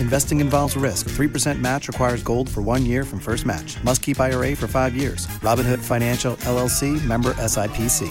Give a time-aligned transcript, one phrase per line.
[0.00, 1.08] Investing involves risk.
[1.10, 3.82] 3% match requires gold for one year from first match.
[3.84, 5.26] Must keep IRA for five years.
[5.42, 8.10] Robinhood Financial LLC member SIPC.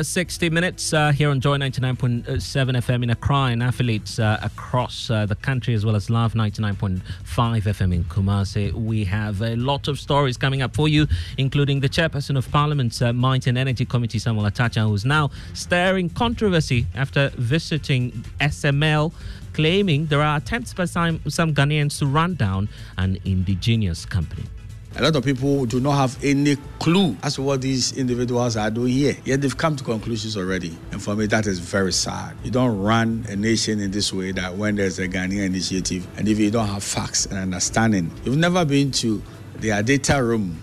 [0.00, 5.26] 60 minutes uh, here on Joy 99.7 FM in Accra and affiliates uh, across uh,
[5.26, 8.72] the country as well as Love 99.5 FM in Kumasi.
[8.72, 11.06] We have a lot of stories coming up for you,
[11.36, 16.08] including the chairperson of Parliament's uh, and Energy Committee, Samuel Atta Akyea, who's now stirring
[16.08, 19.12] controversy after visiting SML,
[19.52, 22.68] claiming there are attempts by some, some Ghanaians to run down
[22.98, 24.44] an indigenous company.
[24.94, 28.70] A lot of people do not have any clue as to what these individuals are
[28.70, 29.16] doing here.
[29.24, 30.76] Yet they've come to conclusions already.
[30.90, 32.36] And for me, that is very sad.
[32.44, 36.28] You don't run a nation in this way that when there's a Ghanaian initiative and
[36.28, 39.22] if you don't have facts and understanding, you've never been to
[39.56, 40.60] their data room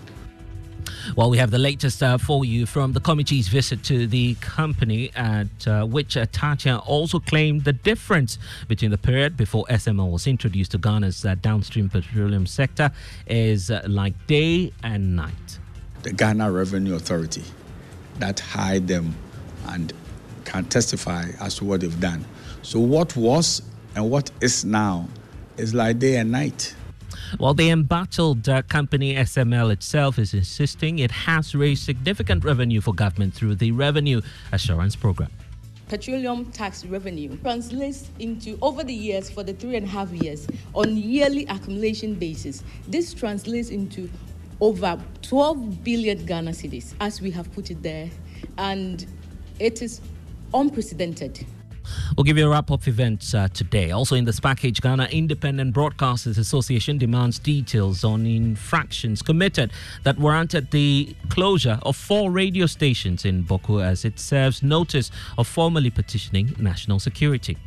[1.15, 5.11] well, we have the latest uh, for you from the committee's visit to the company,
[5.15, 8.37] at uh, which uh, Atta Akyea also claimed the difference
[8.67, 12.91] between the period before SML was introduced to Ghana's uh, downstream petroleum sector
[13.27, 15.59] is uh, like day and night.
[16.03, 17.43] The Ghana Revenue Authority
[18.19, 19.15] that hired them
[19.67, 19.93] and
[20.45, 22.25] can testify as to what they've done.
[22.61, 23.61] So, what was
[23.95, 25.07] and what is now
[25.57, 26.75] is like day and night.
[27.37, 32.93] While the embattled uh, company SML itself is insisting it has raised significant revenue for
[32.93, 35.29] government through the Revenue Assurance Program.
[35.87, 40.47] Petroleum tax revenue translates into over the years for the three and a half years
[40.73, 42.63] on yearly accumulation basis.
[42.87, 44.09] This translates into
[44.59, 48.09] over 12 billion Ghana cedis, as we have put it there,
[48.57, 49.05] and
[49.59, 50.01] it is
[50.53, 51.45] unprecedented.
[52.15, 53.91] We'll give you a wrap up events uh, today.
[53.91, 59.71] Also, in this package, Ghana Independent Broadcasters Association demands details on infractions committed
[60.03, 65.47] that warranted the closure of four radio stations in Bawku as it serves notice of
[65.47, 67.57] formally petitioning national security.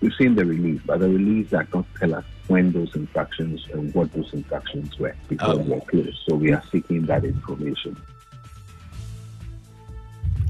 [0.00, 3.92] We've seen the release, but the release does not tell us when those infractions and
[3.94, 5.62] what those infractions were because oh.
[5.62, 6.18] they're closed.
[6.28, 7.96] So we are seeking that information.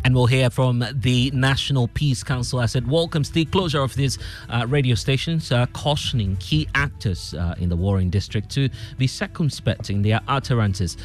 [0.07, 4.21] And we'll hear from the National Peace Council as it welcomes the closure of these
[4.49, 8.69] uh, radio stations, uh, cautioning key actors uh, in the warring district to
[8.99, 10.97] be circumspect in their utterances.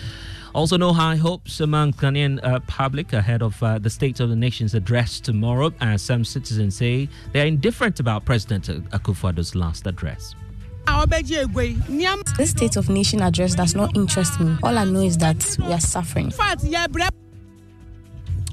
[0.53, 4.36] Also, no high hopes among Ghanaian uh, public ahead of uh, the State of the
[4.36, 10.36] Nation's address tomorrow, as some citizens say they are indifferent about President Akufo-Addo's last address.
[12.38, 14.56] This State of Nation address does not interest me.
[14.62, 16.31] All I know is that we are suffering.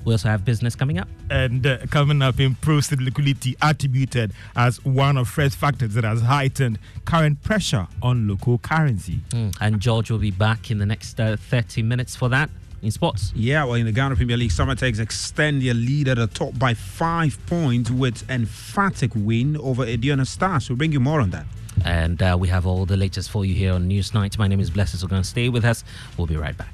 [0.08, 1.06] We also have business coming up.
[1.28, 6.78] And uh, coming up, improved liquidity attributed as one of fresh factors that has heightened
[7.05, 9.20] current pressure on local currency.
[9.28, 9.55] Mm.
[9.60, 12.49] And George will be back in the next uh, 30 minutes for that
[12.81, 13.34] in sports.
[13.37, 16.72] Yeah, well, in the Ghana Premier League, Samartex extend their lead at the top by
[16.72, 20.70] five points with emphatic win over Aduana Stars.
[20.70, 21.44] We'll bring you more on that.
[21.84, 24.38] And uh, we have all the latest for you here on Newsnight.
[24.38, 25.84] My name is Blessed, so going to stay with us.
[26.16, 26.72] We'll be right back.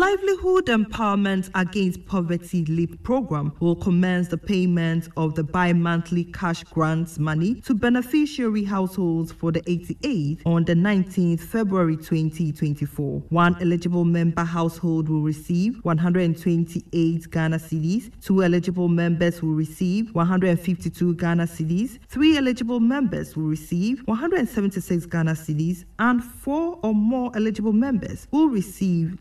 [0.00, 7.18] Livelihood Empowerment Against Poverty LEAP program will commence the payment of the bi-monthly cash grants
[7.18, 13.24] money to beneficiary households for the 88th on the 19th February 2024.
[13.28, 21.14] One eligible member household will receive 128 Ghana cedis, two eligible members will receive 152
[21.16, 27.74] Ghana cedis, three eligible members will receive 176 Ghana cedis, and four or more eligible
[27.74, 29.18] members will receive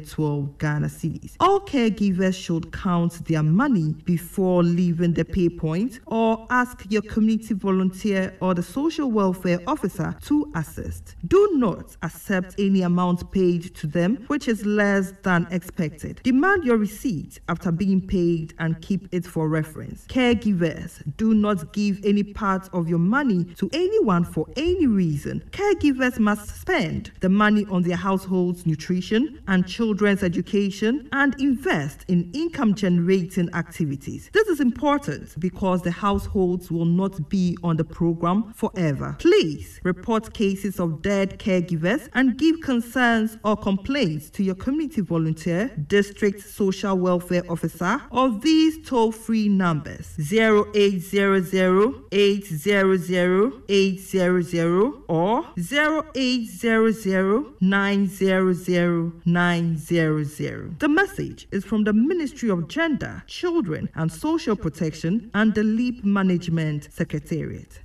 [0.00, 1.36] 212 Ghana cedis.
[1.40, 7.54] All caregivers should count their money before leaving the pay point or ask your community
[7.54, 11.16] volunteer or the social welfare officer to assist.
[11.26, 16.20] Do not accept any amount paid to them which is less than expected.
[16.22, 20.06] Demand your receipt after being paid and keep it for reference.
[20.06, 25.42] Caregivers, do not give any part of your money to anyone for any reason.
[25.50, 32.28] Caregivers must spend the money on their household's nutrition and children's education and invest in
[32.34, 34.28] income generating activities.
[34.32, 39.14] This is important because the households will not be on the program forever.
[39.20, 45.68] Please report cases of dead caregivers and give concerns or complaints to your community volunteer,
[45.86, 59.12] district social welfare officer, or these toll free numbers 0800 800 800 or 0800 900
[59.24, 59.75] 900.
[59.76, 66.02] The message is from the Ministry of Gender, Children and Social Protection and the LEAP
[66.04, 67.78] Management Secretariat.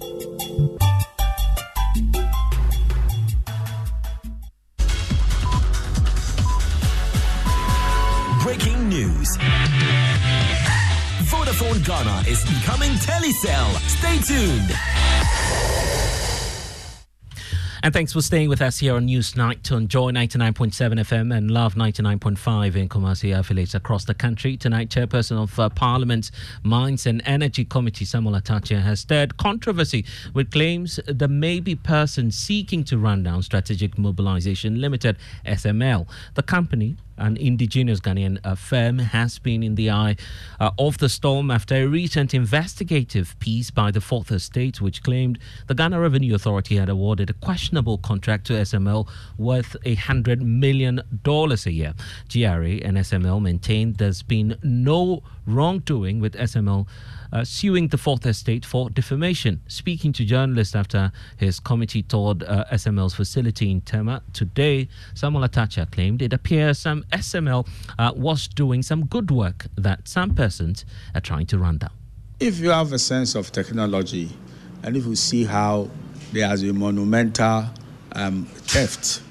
[8.41, 9.37] Breaking news.
[11.27, 13.67] Vodafone Ghana is becoming Telecel.
[13.87, 14.71] Stay tuned.
[17.83, 21.49] And thanks for staying with us here on News Newsnight on Joy 99.7 FM and
[21.49, 24.55] Love 99.5 in Kumasi affiliates across the country.
[24.55, 26.31] Tonight, Chairperson of uh, Parliament's
[26.61, 30.05] Mines and Energy Committee, Samuel Atta Akyea, has stirred controversy
[30.35, 35.17] with claims there may be persons seeking to run down Strategic Mobilization Limited,
[35.47, 36.07] SML.
[36.35, 40.15] The company an indigenous Ghanaian firm has been in the eye
[40.59, 45.39] uh, of the storm after a recent investigative piece by the Fourth Estate, which claimed
[45.67, 51.01] the Ghana Revenue Authority had awarded a questionable contract to SML worth a hundred million
[51.23, 51.93] dollars a year.
[52.31, 56.87] GRA and SML maintained there's been no wrongdoing with SML
[57.31, 59.61] uh, suing the Fourth Estate for defamation.
[59.67, 65.61] Speaking to journalists after his committee toured uh, SML's facility in Tema today, Samuel Atta
[65.61, 67.67] Akyea claimed it appears some SML
[67.97, 70.85] uh, was doing some good work that some persons
[71.15, 71.91] are trying to run down.
[72.39, 74.29] If you have a sense of technology,
[74.83, 75.89] and if you see how
[76.31, 77.65] there has been monumental
[78.13, 79.21] um, theft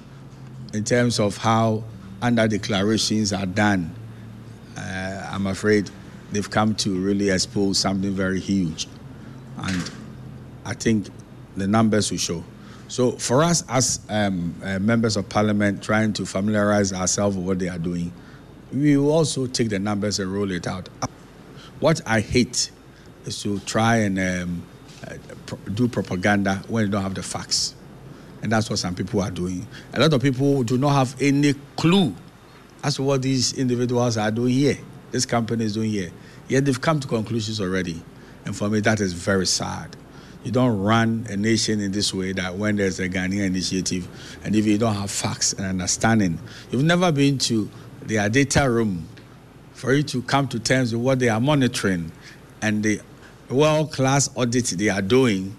[0.72, 1.82] in terms of how
[2.22, 3.94] under declarations are done,
[4.76, 5.90] uh, I'm afraid
[6.32, 8.86] they've come to really expose something very huge.
[9.58, 9.90] And
[10.64, 11.08] I think
[11.56, 12.44] the numbers will show.
[12.88, 17.58] So for us as um, uh, members of parliament trying to familiarize ourselves with what
[17.58, 18.12] they are doing,
[18.72, 20.88] we will also take the numbers and roll it out.
[21.78, 22.70] What I hate
[23.24, 24.62] is to try and um,
[25.06, 25.14] uh,
[25.74, 27.74] do propaganda when you don't have the facts.
[28.42, 29.66] And that's what some people are doing.
[29.92, 32.14] A lot of people do not have any clue
[32.82, 34.78] as to what these individuals are doing here,
[35.10, 36.10] this company is doing here.
[36.48, 38.02] Yet they've come to conclusions already.
[38.44, 39.96] And for me, that is very sad.
[40.44, 44.08] You don't run a nation in this way that when there's a Ghanaian initiative,
[44.42, 46.38] and if you don't have facts and understanding,
[46.70, 47.70] you've never been to
[48.02, 49.06] their data room
[49.74, 52.10] for you to come to terms with what they are monitoring
[52.62, 53.00] and the
[53.50, 55.54] world class audit they are doing,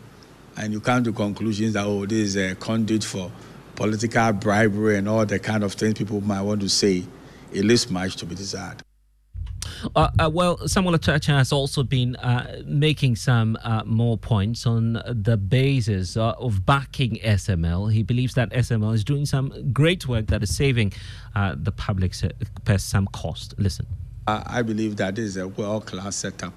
[0.57, 3.31] and you come to conclusions that, oh, this is a conduit for
[3.75, 7.03] political bribery and all the kind of things people might want to say,
[7.53, 8.81] it leaves much to be desired.
[9.95, 14.65] Uh, uh, well, Samuel Atta Akyea has also been uh, making some uh, more points
[14.65, 17.91] on the basis uh, of backing SML.
[17.91, 20.93] He believes that SML is doing some great work that is saving
[21.35, 22.13] uh, the public
[22.77, 23.55] some cost.
[23.57, 23.85] Listen.
[24.27, 26.53] I believe that is a world class setup.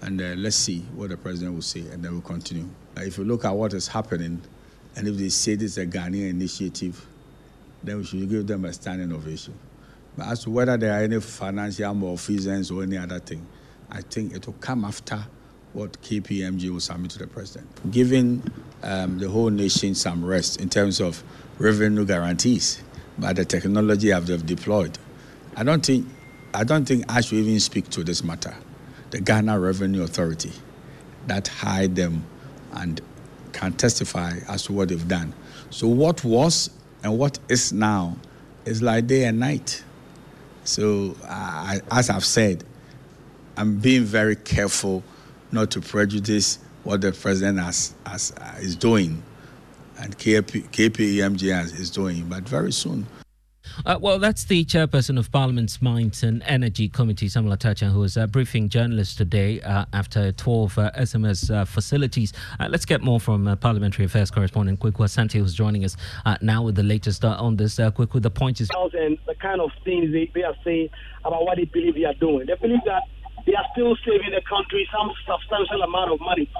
[0.00, 2.68] And let's see what the president will say, and then we'll continue.
[2.96, 4.42] if you look at what is happening,
[4.96, 7.04] and if they say this is a Ghanaian initiative,
[7.82, 9.54] then we should give them a standing ovation.
[10.18, 13.46] But as to whether there are any financial malfeasance or any other thing,
[13.88, 15.24] I think it will come after
[15.72, 18.42] what KPMG will submit to the president, giving
[18.82, 21.22] um, the whole nation some rest in terms of
[21.58, 22.82] revenue guarantees
[23.16, 24.98] by the technology they've deployed.
[25.56, 26.08] I don't think
[26.52, 28.56] I don't think I should even speak to this matter.
[29.10, 30.52] The Ghana Revenue Authority
[31.28, 32.24] that hired them
[32.72, 33.00] and
[33.52, 35.32] can testify as to what they've done.
[35.70, 36.70] So what was
[37.04, 38.16] and what is now
[38.64, 39.84] is like day and night.
[40.68, 41.16] So,
[41.90, 42.62] as I've said,
[43.56, 45.02] I'm being very careful
[45.50, 49.22] not to prejudice what the president has, has, is doing
[49.98, 52.28] and KP, KPMG is doing.
[52.28, 53.06] But very soon,
[53.86, 58.00] uh, well, that's the chairperson of Parliament's Mines and Energy Committee, Samuel Atta Akyea, who
[58.00, 62.32] was uh, briefing journalists today uh, after 12 uh, SMS uh, facilities.
[62.58, 65.96] Uh, let's get more from Parliamentary Affairs correspondent Kweku Asante, who's joining us
[66.40, 67.78] now with the latest on this.
[67.78, 68.68] Uh, Kweku, the point is.
[68.94, 70.90] And the kind of things they, they are saying
[71.24, 72.46] about what they believe they are doing.
[72.46, 73.02] They believe that
[73.46, 76.50] they are still saving the country some substantial amount of money.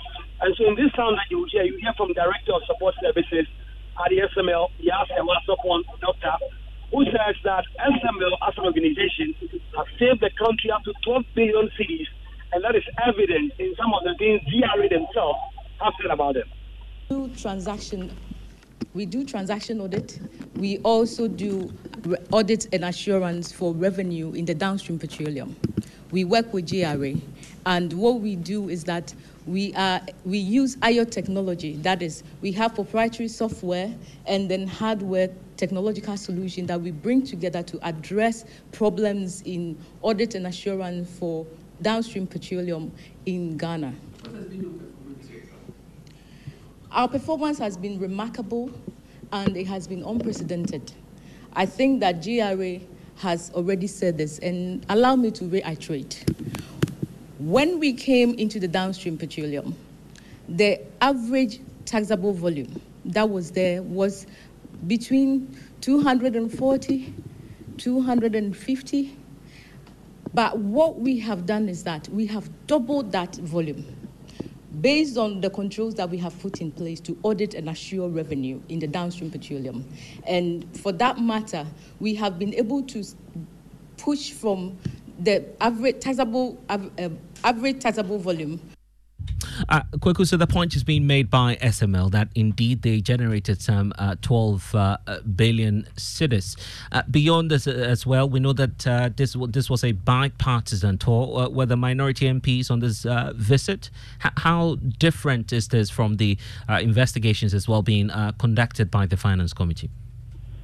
[0.40, 3.46] And so in this sound that you hear, you hear from Director of Support Services
[3.98, 6.32] at the SML, Yasser Wasopon, Doctor,
[6.90, 9.34] who says that SML as an organization
[9.76, 12.06] has saved the country up to 12 billion cedis,
[12.52, 15.38] and that is evident in some of the things GRA themselves
[15.80, 16.48] have said about them.
[17.10, 18.10] Do transaction,
[18.94, 20.18] we do transaction audit.
[20.56, 21.72] We also do
[22.32, 25.56] audit and assurance for revenue in the downstream petroleum.
[26.10, 27.14] We work with GRA,
[27.66, 29.14] and what we do is that
[29.48, 31.76] we, are, we use IO technology.
[31.76, 33.94] That is, we have proprietary software
[34.26, 40.46] and then hardware technological solution that we bring together to address problems in audit and
[40.46, 41.46] assurance for
[41.80, 42.92] downstream petroleum
[43.26, 43.94] in Ghana.
[46.92, 48.70] Our performance has been remarkable
[49.32, 50.92] and it has been unprecedented.
[51.54, 52.80] I think that GRA
[53.16, 56.24] has already said this, and allow me to reiterate.
[57.38, 59.76] When we came into the downstream petroleum,
[60.48, 64.26] the average taxable volume that was there was
[64.86, 67.14] between 240,
[67.76, 69.16] 250.
[70.34, 73.84] But what we have done is that we have doubled that volume
[74.80, 78.60] based on the controls that we have put in place to audit and assure revenue
[78.68, 79.88] in the downstream petroleum.
[80.26, 81.66] And for that matter,
[82.00, 83.04] we have been able to
[83.96, 84.78] push from
[85.18, 86.78] the average taxable, uh,
[87.44, 88.60] average taxable volume.
[89.68, 93.92] Uh, Kweku, so the point is being made by SML that indeed they generated some
[93.98, 94.96] uh, 12 uh,
[95.34, 96.56] billion cedis.
[96.92, 100.98] Uh, beyond this uh, as well, we know that uh, this this was a bipartisan
[100.98, 101.38] tour.
[101.38, 103.06] Uh, were the minority MPs on this
[103.36, 103.90] visit?
[104.24, 109.52] H- how different is this from the investigations as well being conducted by the Finance
[109.52, 109.90] Committee?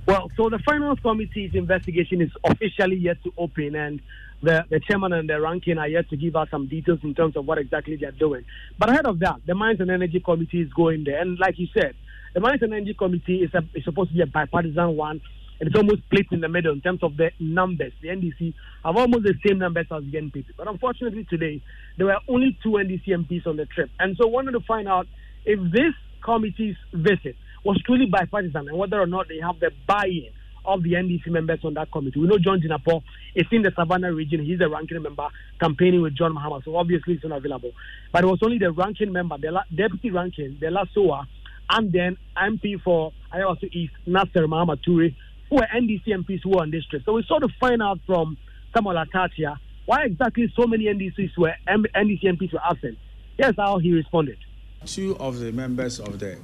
[0.07, 4.03] Well, so the Finance Committee's investigation is officially yet to open, and
[4.43, 7.37] the, the chairman and the ranking are yet to give us some details in terms
[7.37, 8.45] of what exactly they're doing.
[8.79, 11.21] But ahead of that, the Mines and Energy Committee is going there.
[11.23, 11.95] And like you said,
[12.35, 15.23] the Mines and Energy Committee is, a, is supposed to be a bipartisan one.
[15.59, 17.93] And it's almost split in the middle in terms of the numbers.
[18.03, 18.53] The NDC
[18.85, 20.47] have almost the same numbers as the NPP.
[20.59, 21.63] But unfortunately, today,
[21.97, 23.89] there were only two NDC MPs on the trip.
[23.99, 25.07] And so, wanted to find out
[25.47, 30.07] if this committee's visit was truly bipartisan and whether or not they have the buy
[30.07, 30.31] in
[30.67, 32.21] of the NDC members on that committee.
[32.21, 33.03] We know John Jinapor
[33.35, 34.45] is in the Savannah region.
[34.45, 35.29] He's a ranking member
[35.61, 37.73] campaigning with John Mahama, so obviously he's not available.
[38.13, 41.27] But it was only the ranking member, the deputy ranking, the Lasoa,
[41.71, 45.15] and then MP for Ayawaso East, Nasser Toure,
[45.51, 47.03] who were NDC MPs who were on this trip.
[47.05, 48.37] So we sort of find out from
[48.75, 49.57] Samuel Atta Akyea
[49.87, 52.97] why exactly so many NDCs were NDC MPs were absent.
[53.37, 54.39] Here's how he responded.
[54.87, 56.39] Two of the members of the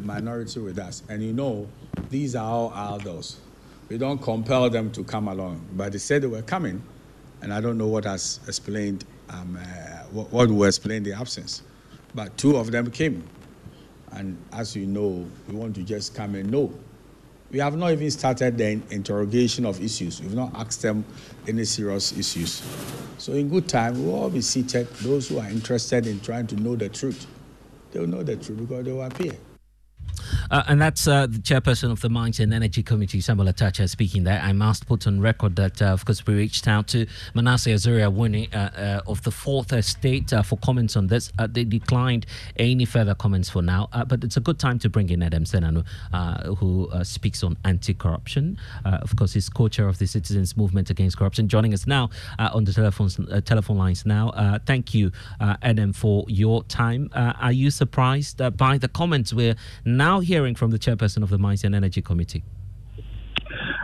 [0.00, 1.68] minority with us, and you know,
[2.10, 3.38] these are all adults
[3.88, 6.82] we don't compel them to come along, but they said they were coming,
[7.40, 9.64] and I don't know what has explained um, uh,
[10.12, 11.62] what, what will explain the absence.
[12.14, 13.26] But two of them came,
[14.12, 16.72] and as you know, we want to just come and know.
[17.50, 20.20] We have not even started the interrogation of issues.
[20.20, 21.02] We've not asked them
[21.46, 22.62] any serious issues.
[23.16, 24.86] So in good time, we'll all be seated.
[24.96, 27.26] Those who are interested in trying to know the truth,
[27.90, 29.32] they'll know the truth because they will appear.
[30.50, 33.88] Uh, and that's uh, the chairperson of the Mines and Energy Committee, Samuel Atta Akyea,
[33.88, 34.40] speaking there.
[34.40, 38.00] I must put on record that, uh, of course, we reached out to Manasseh Azure
[38.00, 41.30] Awuni uh, uh, of the Fourth Estate uh, for comments on this.
[41.50, 42.24] they declined
[42.56, 45.84] any further comments for now, but it's a good time to bring in Edem Senanu,
[46.58, 48.58] who speaks on anti corruption.
[48.84, 52.64] of course, he's co chair of the Citizens Movement Against Corruption, joining us now on
[52.64, 53.10] the telephone,
[53.42, 54.58] telephone lines now.
[54.64, 55.12] thank you,
[55.62, 57.10] Edem, for your time.
[57.14, 60.37] are you surprised by the comments we're now hearing?
[60.38, 62.44] Hearing from the chairperson of the Mines and Energy Committee?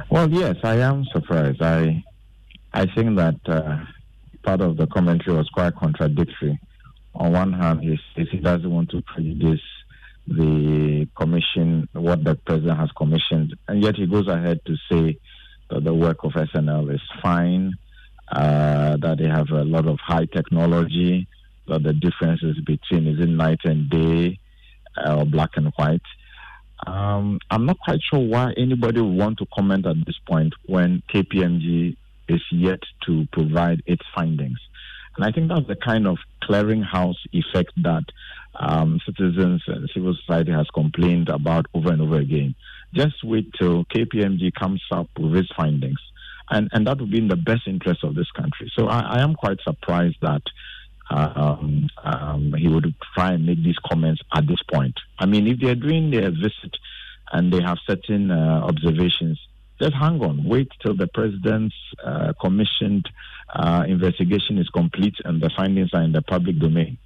[0.09, 1.61] Well, yes, I am surprised.
[1.61, 2.05] I
[2.73, 3.79] I think that uh,
[4.45, 6.57] part of the commentary was quite contradictory.
[7.17, 9.67] On one hand, he says he doesn't want to prejudice
[10.29, 15.19] the commission, what the president has commissioned, and yet he goes ahead to say
[15.71, 17.73] that the work of SML is fine,
[18.31, 21.27] uh, that they have a lot of high technology,
[21.67, 24.39] that the differences between is in night and day
[25.05, 26.01] uh, or black and white.
[26.87, 31.03] Um, I'm not quite sure why anybody would want to comment at this point when
[31.13, 31.97] KPMG
[32.29, 34.59] is yet to provide its findings.
[35.17, 38.05] And I think that's the kind of clearinghouse effect that
[38.57, 42.55] um, citizens and civil society has complained about over and over again.
[42.93, 45.99] Just wait till KPMG comes up with its findings.
[46.51, 48.71] And, and that would be in the best interest of this country.
[48.77, 50.43] So I, I am quite surprised that
[51.11, 54.99] um, um, he would try and make these comments at this point.
[55.19, 56.77] I mean, if they're doing their visit
[57.33, 59.41] and they have certain uh, observations,
[59.81, 63.09] just hang on, wait till the president's uh, commissioned
[63.55, 66.99] uh, investigation is complete and the findings are in the public domain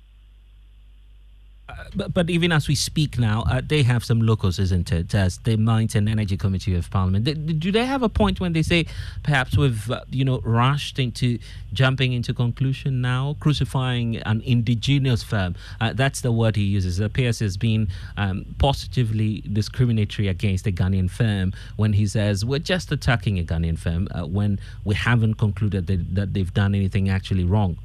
[1.94, 5.14] but, but even as we speak now, uh, they have some locals, isn't it?
[5.14, 7.24] As the Mines and Energy Committee of Parliament.
[7.24, 8.86] Do, do they have a point when they say
[9.22, 11.38] perhaps we've uh, you know rushed into
[11.72, 15.54] jumping into conclusion now, crucifying an indigenous firm?
[15.80, 17.00] Uh, that's the word he uses.
[17.00, 22.58] It appears as being um, positively discriminatory against a Ghanaian firm when he says we're
[22.58, 27.08] just attacking a Ghanaian firm uh, when we haven't concluded that, that they've done anything
[27.08, 27.78] actually wrong.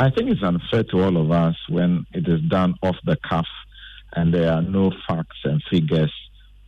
[0.00, 3.48] I think it's unfair to all of us when it is done off the cuff
[4.12, 6.12] and there are no facts and figures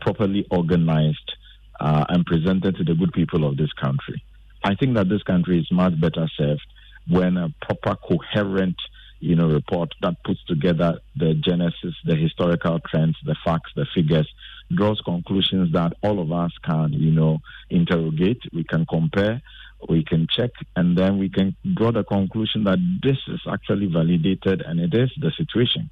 [0.01, 1.33] properly organized
[1.79, 4.21] uh, and presented to the good people of this country.
[4.65, 6.67] I think that this country is much better served
[7.09, 8.77] when a proper, coherent,
[9.21, 14.29] you know, report that puts together the genesis, the historical trends, the facts, the figures,
[14.75, 17.39] draws conclusions that all of us can, you know,
[17.71, 19.41] interrogate, we can compare,
[19.89, 24.63] we can check and then we can draw the conclusion that this is actually validated
[24.63, 25.91] and it is the situation.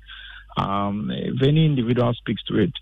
[0.57, 2.73] Um, if any individual speaks to it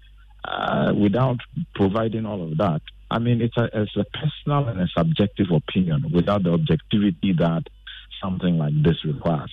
[0.45, 1.39] uh, without
[1.75, 6.07] providing all of that, I mean, it's a, it's a personal and a subjective opinion
[6.13, 7.65] without the objectivity that
[8.23, 9.53] something like this requires.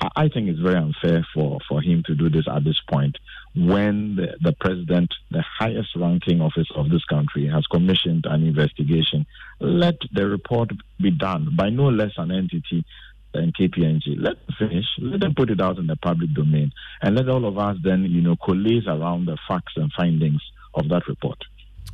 [0.00, 3.16] I think it's very unfair for, for him to do this at this point
[3.54, 9.26] when the, the president, the highest ranking office of this country, has commissioned an investigation.
[9.60, 12.84] Let the report be done by no less an entity
[13.32, 14.16] than KPMG.
[14.18, 14.86] Let them finish.
[14.98, 18.04] Let them put it out in the public domain, and let all of us then,
[18.04, 20.42] you know, collate around the facts and findings
[20.74, 21.38] of that report.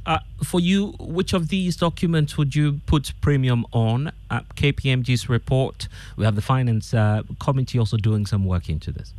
[0.07, 4.11] Uh, for you, which of these documents would you put premium on?
[4.31, 5.89] Uh, KPMG's report.
[6.17, 9.13] We have the finance uh, committee also doing some work into this.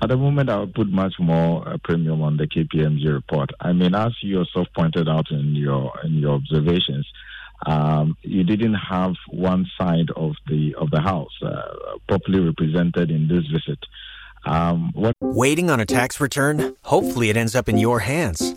[0.00, 3.50] At the moment, I would put much more uh, premium on the KPMG report.
[3.60, 7.06] I mean, as you yourself pointed out in your in your observations,
[7.66, 13.28] um, you didn't have one side of the of the house uh, properly represented in
[13.28, 13.78] this visit.
[14.44, 16.74] Um, what- Waiting on a tax return?
[16.82, 18.56] Hopefully, it ends up in your hands.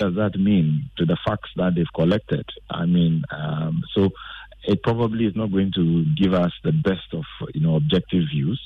[0.00, 2.46] does that mean to the facts that they've collected?
[2.70, 4.08] I mean, um, so
[4.64, 8.60] it probably is not going to give us the best of you know objective views.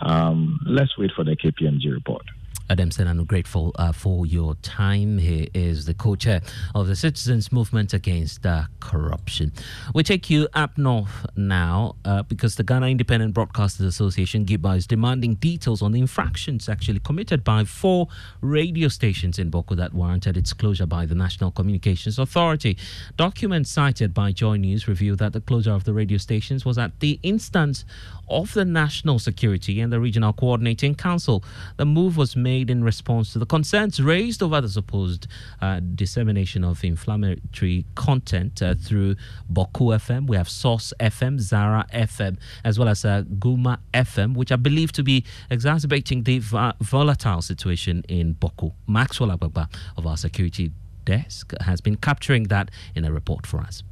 [0.00, 2.22] Um, let's wait for the KPMG report.
[2.70, 5.18] Adamson, I'm grateful uh, for your time.
[5.18, 6.40] He is the co chair
[6.72, 9.52] of the Citizens Movement Against uh, Corruption.
[9.92, 14.86] We take you up north now uh, because the Ghana Independent Broadcasters Association, GIBA, is
[14.86, 18.06] demanding details on the infractions actually committed by four
[18.40, 22.78] radio stations in Bawku that warranted its closure by the National Communications Authority.
[23.16, 27.00] Documents cited by Joy News reveal that the closure of the radio stations was at
[27.00, 27.84] the instance
[28.30, 31.44] of the National Security and the Regional Coordinating Council.
[31.76, 35.26] The move was made in response to the concerns raised over the supposed
[35.60, 39.16] uh, dissemination of inflammatory content uh, through
[39.52, 40.26] Bawku FM.
[40.26, 44.94] We have Source FM, Zara FM, as well as uh, Guma FM, which are believed
[44.94, 46.38] to be exacerbating the
[46.80, 48.72] volatile situation in Bawku.
[48.86, 50.72] Maxwell Agbagba of our security
[51.04, 53.82] desk has been capturing that in a report for us.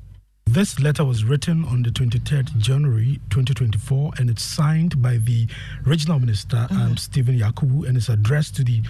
[0.51, 5.47] This letter was written on the 23rd January 2024 and it's signed by the
[5.85, 8.81] regional minister um, Stephen Yakubu and it's addressed to the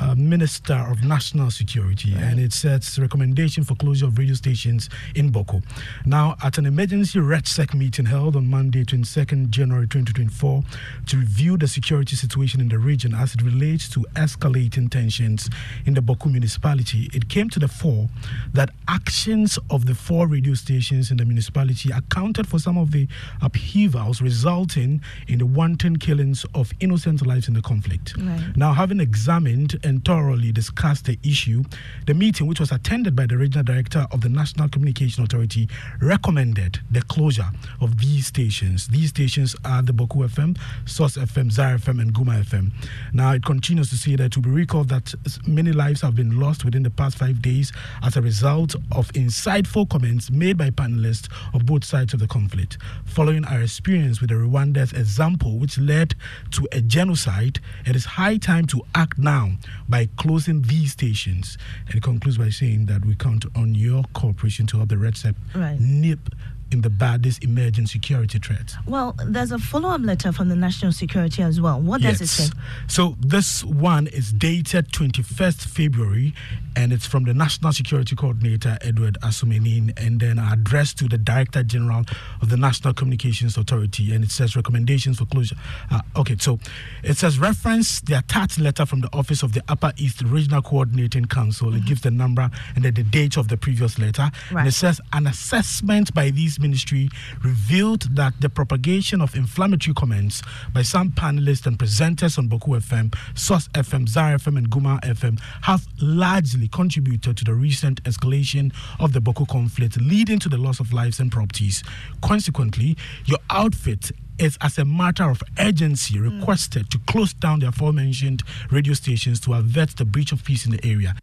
[0.00, 5.30] uh, Minister of National Security and it sets recommendation for closure of radio stations in
[5.30, 5.62] Bawku.
[6.06, 10.62] Now, at an emergency REDSEC meeting held on Monday, 22nd January 2024,
[11.06, 15.48] to review the security situation in the region as it relates to escalating tensions
[15.86, 18.08] in the Bawku municipality, it came to the fore
[18.52, 23.06] that actions of the four radio stations in the municipality accounted for some of the
[23.42, 28.16] upheavals resulting in the wanton killings of innocent lives in the conflict.
[28.18, 28.56] Right.
[28.56, 31.62] Now, having examined and thoroughly discussed the issue,
[32.06, 35.68] the meeting, which was attended by the regional director of the National Communication Authority,
[36.00, 38.88] recommended the closure of these stations.
[38.88, 42.72] These stations are the Bawku FM, Source FM, Zara FM, and Guma FM.
[43.12, 45.14] Now, it continues to say that to be recalled that
[45.46, 49.88] many lives have been lost within the past five days as a result of insightful
[49.88, 52.78] comments made by panelists of both sides of the conflict.
[53.04, 56.14] Following our experience with the Rwanda's example, which led
[56.52, 59.50] to a genocide, it is high time to act now
[59.88, 61.56] by closing these stations.
[61.86, 65.34] And it concludes by saying that we count on your cooperation to help the REDSEC
[65.54, 65.78] Right.
[65.80, 66.30] nip
[66.70, 68.74] in the baddest emerging security threat.
[68.86, 71.80] Well, there's a follow up letter from the National Security as well.
[71.80, 72.52] What does it say?
[72.88, 76.34] So this one is dated 21st February
[76.76, 81.62] and it's from the National Security Coordinator Edward Asomani and then addressed to the Director
[81.62, 82.04] General
[82.42, 85.56] of the National Communications Authority and it says recommendations for closure.
[85.90, 86.58] Uh, okay, so
[87.02, 91.26] it says reference the attached letter from the Office of the Upper East Regional Coordinating
[91.26, 91.74] Council.
[91.74, 94.30] It gives the number and then the date of the previous letter.
[94.50, 97.10] And it says an assessment by this ministry
[97.42, 103.14] revealed that the propagation of inflammatory comments by some panelists and presenters on Bawku FM,
[103.36, 109.12] SOS FM, Zara FM, and Guma FM have largely contributed to the recent escalation of
[109.12, 111.82] the Bawku conflict, leading to the loss of lives and properties.
[112.22, 112.96] Consequently,
[113.26, 116.38] your outfit is as a matter of urgency hmm.
[116.38, 120.72] requested to close down the aforementioned radio stations to avert the breach of peace in
[120.72, 121.14] the area.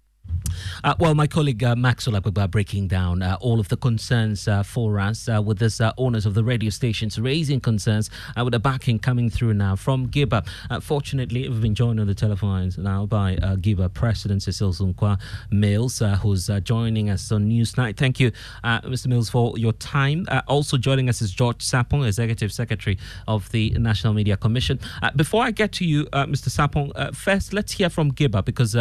[0.83, 4.63] Uh, well, my colleague uh, Maxwell Agbagba breaking down uh, all of the concerns uh,
[4.63, 8.59] for us uh, with this uh, owners of the radio stations raising concerns with the
[8.59, 10.45] backing coming through now from Giba.
[10.81, 15.19] Fortunately, we've been joined on the telephones now by uh, Giba President Cecil Sunkwa
[15.51, 17.97] Mills, who's joining us on Newsnight.
[17.97, 18.31] Thank you,
[18.63, 19.07] Mr.
[19.07, 20.25] Mills, for your time.
[20.47, 24.79] Also joining us is George Sarpong, Executive Secretary of the National Media Commission.
[25.15, 26.49] Before I get to you, Mr.
[26.49, 28.75] Sarpong, first let's hear from Giba because.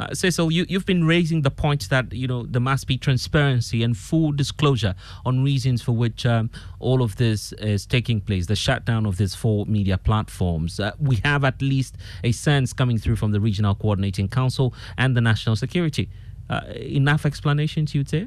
[0.00, 3.82] Uh, Cecil, you, you've been raising the point that you know there must be transparency
[3.82, 4.94] and full disclosure
[5.26, 8.46] on reasons for which um, all of this is taking place.
[8.46, 10.80] The shutdown of these four media platforms.
[10.80, 15.14] Uh, we have at least a sense coming through from the Regional Coordinating Council and
[15.14, 16.08] the National Security.
[16.48, 18.26] Uh, enough explanations, you'd say?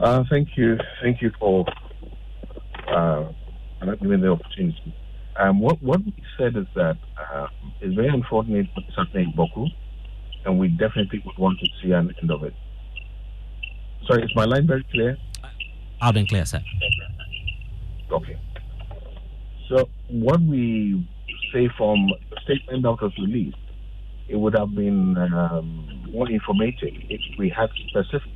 [0.00, 0.78] Uh, thank you.
[1.02, 1.66] Thank you for
[2.88, 3.24] uh,
[3.82, 4.94] giving me the opportunity.
[5.36, 7.46] Um, what, what we said is that uh,
[7.80, 9.66] it's very unfortunate what's happening in Bawku,
[10.44, 12.54] and we definitely would want to see an end of it.
[14.06, 15.16] Sorry, is my line very clear?
[16.02, 16.60] Out and clear, sir.
[18.10, 18.36] Okay.
[19.68, 21.06] So what we
[21.52, 23.56] say from the statement that was released,
[24.28, 28.26] it would have been um, more informative if we had specifics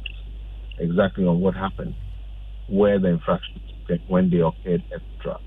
[0.78, 1.94] exactly on what happened,
[2.68, 3.60] where the infractions,
[4.08, 5.38] when they occurred, etc.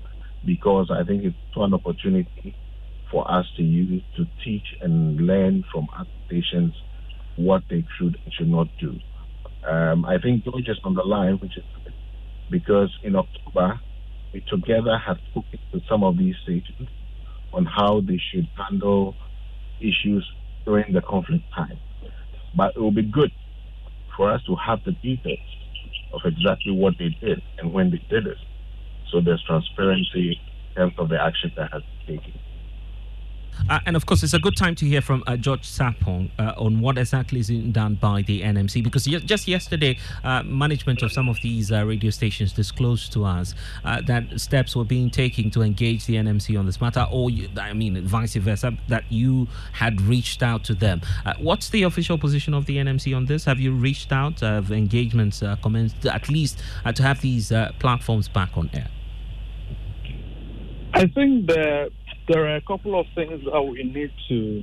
[0.44, 2.56] Because I think it's an opportunity
[3.10, 6.76] for us to use to teach and learn from other patients
[7.36, 9.00] what they should and should not do.
[9.68, 11.64] Um, I think George is on the line, which is
[12.50, 13.80] because in October
[14.32, 16.88] we together have spoken to some of these stations
[17.52, 19.16] on how they should handle
[19.80, 20.28] issues
[20.66, 21.80] during the conflict time.
[22.54, 23.32] But it will be good
[24.16, 25.38] for us to have the details
[26.12, 28.38] of exactly what they did and when they did it.
[29.10, 32.40] So there's transparency in terms of the action that has been taken.
[33.68, 36.54] Uh, and of course, it's a good time to hear from uh, George Sarpong uh,
[36.56, 38.82] on what exactly is being done by the NMC.
[38.82, 43.24] Because ye- just yesterday, uh, management of some of these uh, radio stations disclosed to
[43.24, 47.30] us uh, that steps were being taken to engage the NMC on this matter, or
[47.30, 51.02] you, I mean, vice versa, that you had reached out to them.
[51.38, 53.44] What's the official position of the NMC on this?
[53.44, 54.40] Have you reached out?
[54.40, 56.62] Have engagements commenced, at least
[56.94, 58.88] to have these platforms back on air?
[60.92, 61.90] I think the
[62.28, 64.62] there are a couple of things that we need to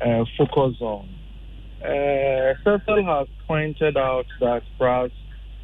[0.00, 1.08] uh, focus on.
[1.82, 5.12] Uh, Cecil has pointed out that perhaps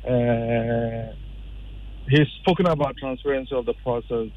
[0.06, 1.14] uh,
[2.08, 4.28] he's spoken about transparency of the process.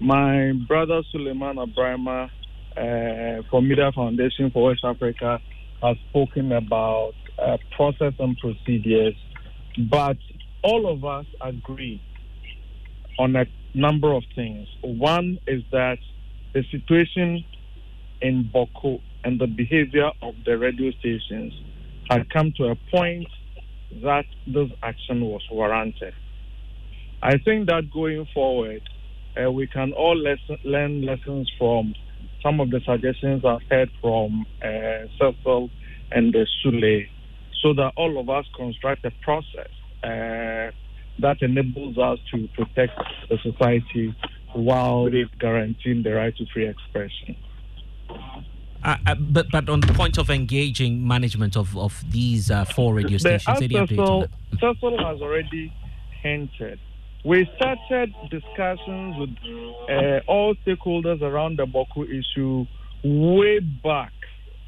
[0.00, 2.30] My brother Sulemana Braimah
[2.76, 5.40] uh, from Media Foundation for West Africa
[5.82, 9.14] has spoken about uh, process and procedures,
[9.90, 10.16] but
[10.62, 12.00] all of us agree
[13.18, 14.68] on a number of things.
[14.82, 15.98] One is that
[16.54, 17.44] the situation
[18.20, 21.52] in Bawku and the behavior of the radio stations
[22.10, 23.26] had come to a point
[24.02, 26.14] that this action was warranted.
[27.22, 28.82] I think that going forward,
[29.40, 31.94] uh, we can all lesson, learn lessons from
[32.42, 35.70] some of the suggestions I've heard from uh, Cecil
[36.10, 37.08] and uh, Sule
[37.62, 39.70] so that all of us construct a process
[40.02, 40.72] uh,
[41.22, 44.14] that enables us to protect the society
[44.52, 45.08] while
[45.40, 47.36] guaranteeing the right to free expression.
[48.84, 52.94] Uh, uh, but but on the point of engaging management of, of these uh, four
[52.94, 54.30] radio stations, the, any update on that?
[54.60, 55.72] Cecil has already
[56.20, 56.80] hinted.
[57.24, 59.30] We started discussions with
[59.88, 62.66] uh, all stakeholders around the Bawku issue
[63.04, 64.12] way back.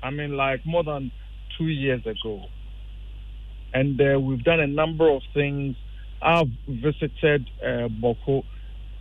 [0.02, 1.10] I mean, like more than
[1.58, 2.46] two years ago.
[3.72, 5.74] And uh, we've done a number of things.
[6.22, 8.42] I've visited uh, Bawku.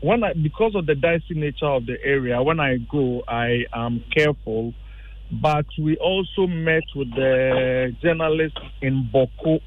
[0.02, 4.04] When I, because of the dicey nature of the area, when I go, I am
[4.16, 4.74] careful.
[5.32, 9.62] But we also met with the journalists in Bawku.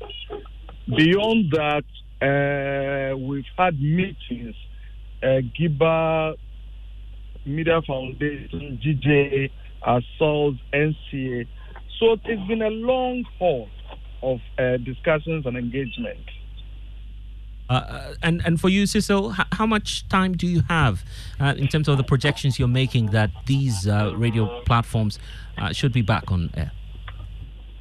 [0.87, 1.85] Beyond that,
[2.23, 4.55] uh, we've had meetings.
[5.23, 6.35] Uh, Giba
[7.47, 9.51] Media Foundation, GJ,
[9.83, 11.47] Assault, NCA.
[11.99, 13.69] So it's been a long haul
[14.23, 16.21] of uh, discussions and engagement.
[17.69, 21.05] Uh, and and for you, Cecil, h- how much time do you have
[21.41, 25.19] uh, in terms of the projections you're making that these uh, radio platforms
[25.59, 26.71] uh, should be back on air?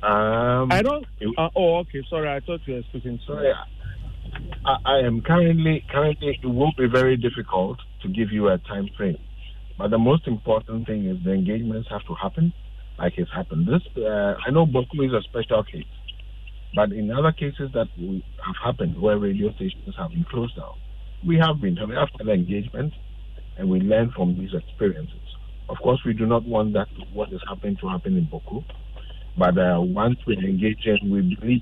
[0.01, 1.05] Um, I don't.
[1.37, 2.03] Uh, oh, okay.
[2.09, 3.19] Sorry, I thought you were speaking.
[3.25, 3.51] Sorry,
[4.65, 8.89] I, I am currently currently it will be very difficult to give you a time
[8.97, 9.17] frame,
[9.77, 12.53] but the most important thing is the engagements have to happen,
[12.97, 13.67] like it's happened.
[13.67, 15.85] This uh, I know Bawku is a special case,
[16.75, 17.87] but in other cases that
[18.45, 20.75] have happened where radio stations have been closed down,
[21.25, 22.93] we have been having after-the-engagement,
[23.57, 25.21] and we learn from these experiences.
[25.69, 28.63] Of course, we do not want that what is happening to happen in Bawku,
[29.37, 31.61] but uh, once we engage in, we believe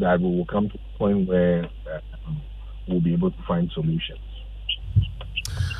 [0.00, 2.00] that we will come to a point where uh,
[2.88, 4.18] we'll be able to find solutions.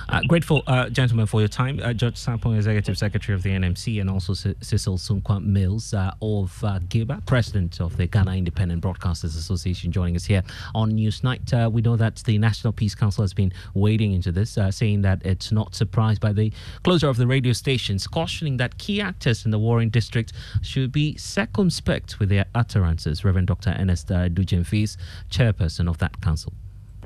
[0.09, 1.81] Uh, grateful, uh, gentlemen, for your time.
[1.83, 6.13] Uh, George Sarpong, Executive Secretary of the NMC, and also C- Cecil Sunkwa Mills uh,
[6.21, 10.43] of uh, GIBA, President of the Ghana Independent Broadcasters Association, joining us here
[10.75, 11.53] on Newsnight.
[11.53, 15.03] Uh, we know that the National Peace Council has been wading into this, uh, saying
[15.03, 19.45] that it's not surprised by the closure of the radio stations, cautioning that key actors
[19.45, 23.25] in the warring district should be circumspect with their utterances.
[23.25, 23.75] Reverend Dr.
[23.79, 24.97] Ernest uh, Adu-Gyamfi,
[25.31, 26.53] chairperson of that council.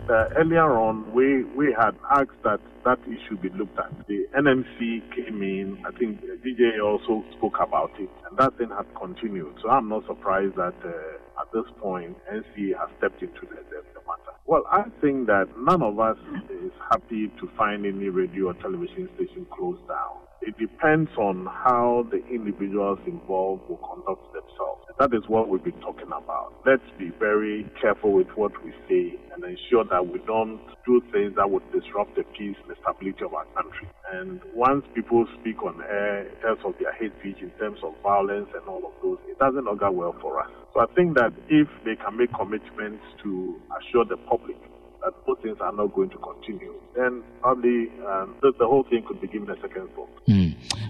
[0.08, 3.92] Uh, earlier on, we, we had asked that that issue be looked at.
[4.06, 8.86] The NMC came in, I think DJ also spoke about it, and that thing has
[8.98, 9.54] continued.
[9.62, 13.84] So I'm not surprised that uh, at this point, NC has stepped into the, the,
[13.92, 14.32] the matter.
[14.46, 16.16] Well, I think that none of us
[16.48, 20.24] is happy to find any radio or television station closed down.
[20.42, 24.82] It depends on how the individuals involved will conduct themselves.
[24.98, 26.54] That is what we've been talking about.
[26.66, 31.34] Let's be very careful with what we say and ensure that we don't do things
[31.36, 33.86] that would disrupt the peace and the stability of our country.
[34.12, 37.94] And once people speak on air in terms of their hate speech, in terms of
[38.02, 40.50] violence and all of those, it doesn't augur well for us.
[40.74, 44.56] So I think that if they can make commitments to assure the public
[45.04, 49.04] that those things are not going to continue, then probably um, the, the whole thing
[49.06, 50.08] could be given a second thought.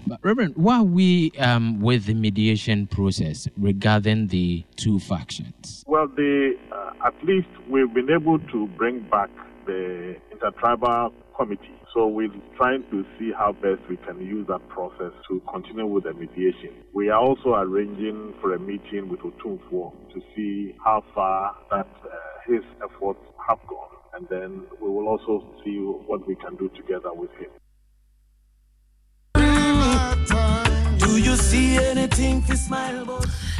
[0.07, 5.83] But Reverend, why are we um, with the mediation process regarding the two factions?
[5.87, 9.29] Well, the, uh, at least we've been able to bring back
[9.65, 11.75] the intertribal committee.
[11.93, 16.03] So we're trying to see how best we can use that process to continue with
[16.03, 16.69] the mediation.
[16.93, 22.09] We are also arranging for a meeting with Otumfuo to see how far that uh,
[22.45, 23.98] his efforts have gone.
[24.19, 27.49] And then we will also see what we can do together with him.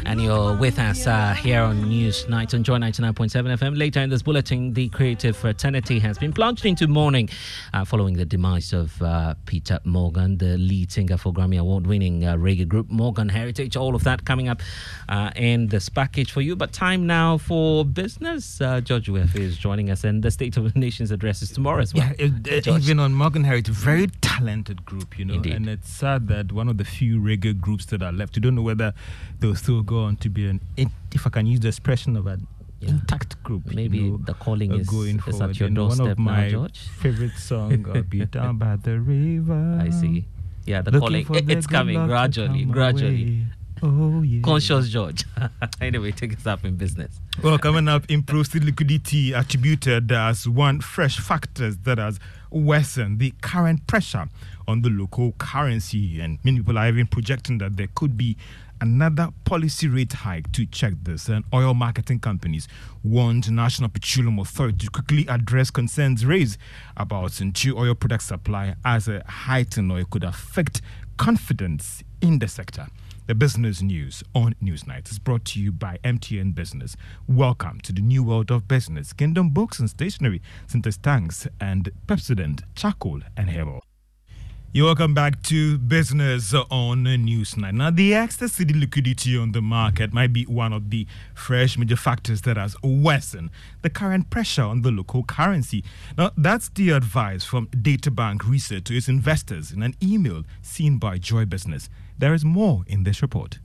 [0.06, 3.78] And you're with us uh, here on News Night on Joy 99.7 FM.
[3.78, 7.30] Later in this bulletin, the creative fraternity has been plunged into mourning
[7.74, 12.26] uh, following the demise of uh, Peter Morgan, the lead singer for Grammy Award winning
[12.26, 13.76] uh, reggae group Morgan Heritage.
[13.76, 14.62] All of that coming up
[15.10, 16.56] uh, in this package for you.
[16.56, 18.62] But time now for business.
[18.62, 21.82] Uh, George Wiafe is joining us, and the State of the Nation's address is tomorrow
[21.82, 22.12] as well.
[22.18, 25.36] Yeah, it, uh, even on Morgan Heritage, very talented group, you know.
[25.36, 25.54] Indeed.
[25.54, 28.56] And it's sad that one of the few reggae groups that are left, you don't
[28.56, 28.94] know whether
[29.40, 32.46] they'll still go on to be an, if I can use the expression of an
[32.82, 33.66] intact group.
[33.74, 36.24] Maybe you know, the calling is- going is at your And one doorstep of now,
[36.24, 36.80] my George.
[37.02, 39.80] favorite song, I'll be down by the river.
[39.82, 40.26] I see.
[40.66, 41.26] Yeah, the Looking calling.
[41.26, 43.26] for it- the it's coming gradually, come gradually.
[43.26, 43.46] way.
[43.82, 44.42] Oh, yeah.
[44.42, 45.24] Conscious George.
[45.82, 47.18] anyway, take us up in business.
[47.42, 52.20] Well, coming up, improved liquidity attributed as one fresh factors that has
[52.52, 54.28] worsened the current pressure
[54.68, 56.20] on the local currency.
[56.20, 58.38] And many people are even projecting that there could be
[58.82, 61.28] another policy rate hike to check this.
[61.28, 62.68] And oil marketing companies
[63.04, 66.58] want National Petroleum Authority to quickly address concerns raised
[66.98, 70.82] about into oil product supply as a heightened oil could affect
[71.18, 72.88] confidence in the sector.
[73.30, 76.98] The business news on Newsnight is brought to you by MTN Business.
[77.28, 79.14] Welcome to the new world of business.
[79.14, 83.84] Kingdom Books and Stationery, Synthesis Tanks, and Pepsodent, Charcoal, and Hero.
[84.72, 87.74] You're welcome back to business on Newsnight.
[87.74, 91.98] Now, the excess city liquidity on the market might be one of the fresh major
[91.98, 93.52] factors that has worsened
[93.84, 95.84] the current pressure on the local currency.
[96.18, 101.20] Now, that's the advice from Databank Research to its investors in an email seen by
[101.20, 101.90] Joy Business.
[102.20, 103.60] There is more in this report.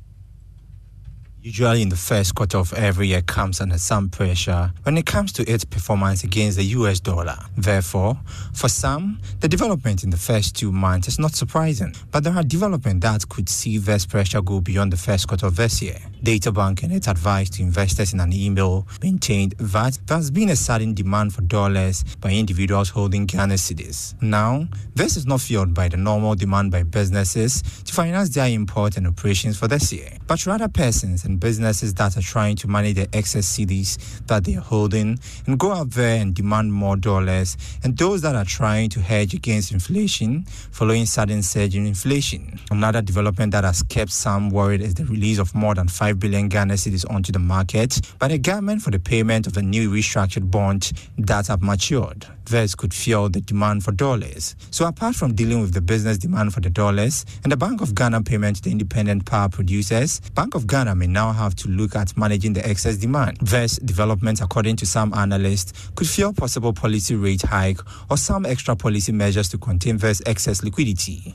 [1.46, 5.30] Usually, in the first quarter of every year, comes under some pressure when it comes
[5.34, 7.36] to its performance against the US dollar.
[7.54, 8.18] Therefore,
[8.54, 12.42] for some, the development in the first two months is not surprising, but there are
[12.42, 15.98] developments that could see this pressure go beyond the first quarter of this year.
[16.22, 20.94] Databank, in its advice to investors in an email, maintained that there's been a sudden
[20.94, 24.14] demand for dollars by individuals holding Ghana cedis.
[24.22, 28.96] Now, this is not fueled by the normal demand by businesses to finance their import
[28.96, 32.96] and operations for this year, but rather persons and businesses that are trying to manage
[32.96, 37.56] the excess cedis that they are holding and go out there and demand more dollars,
[37.82, 42.58] and those that are trying to hedge against inflation following sudden surge in inflation.
[42.70, 46.48] Another development that has kept some worried is the release of more than 5 billion
[46.48, 50.50] Ghana cedis onto the market by the government for the payment of the new restructured
[50.50, 52.26] bond that have matured.
[52.46, 54.54] This could fuel the demand for dollars.
[54.70, 57.94] So, apart from dealing with the business demand for the dollars and the Bank of
[57.94, 61.96] Ghana payment to the independent power producers, Bank of Ghana may now have to look
[61.96, 63.38] at managing the excess demand.
[63.38, 67.80] This development, according to some analysts, could fuel possible policy rate hike
[68.10, 71.34] or some extra policy measures to contain this excess liquidity.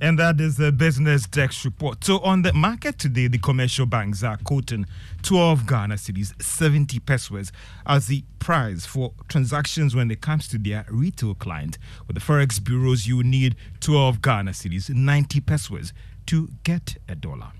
[0.00, 2.04] And that is the business desk report.
[2.04, 4.86] So on the market today, the commercial banks are quoting
[5.22, 7.50] 12 Ghana cedis, 70 pesewas
[7.84, 11.78] as the price for transactions when it comes to their retail client.
[12.06, 15.92] With the forex bureaus, you need 12 Ghana cedis, 90 pesewas
[16.26, 17.52] to get a dollar.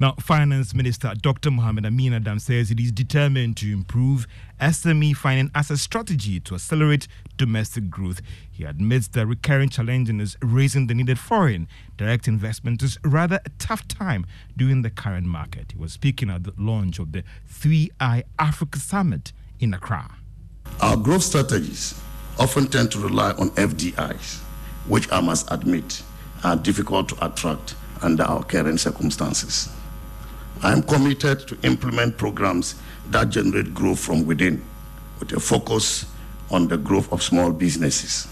[0.00, 1.50] Now, Finance Minister Dr.
[1.50, 4.26] Mohamed Amin Adam says it is determined to improve
[4.62, 8.22] SME finance as a strategy to accelerate domestic growth.
[8.48, 13.48] He admits the recurring challenge is raising the needed foreign direct investment is rather a
[13.58, 14.24] tough time
[14.56, 15.72] during the current market.
[15.72, 20.14] He was speaking at the launch of the 3i Africa Summit in Accra.
[20.80, 22.00] Our growth strategies
[22.38, 24.38] often tend to rely on FDIs,
[24.86, 26.04] which I must admit
[26.44, 29.68] are difficult to attract under our current circumstances.
[30.62, 32.76] I am committed to implement programs
[33.12, 34.62] that generate growth from within
[35.20, 36.06] with a focus
[36.50, 38.26] on the growth of small businesses,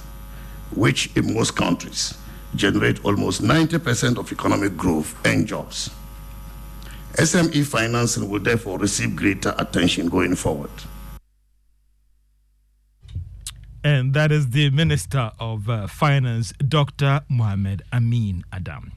[0.75, 2.19] which in most countries
[2.55, 5.91] generate almost 90% of economic growth and jobs.
[7.15, 10.71] SME financing will therefore receive greater attention going forward.
[13.83, 17.23] And that is the Minister of uh, Finance, Dr.
[17.29, 18.93] Mohamed Amin Adam.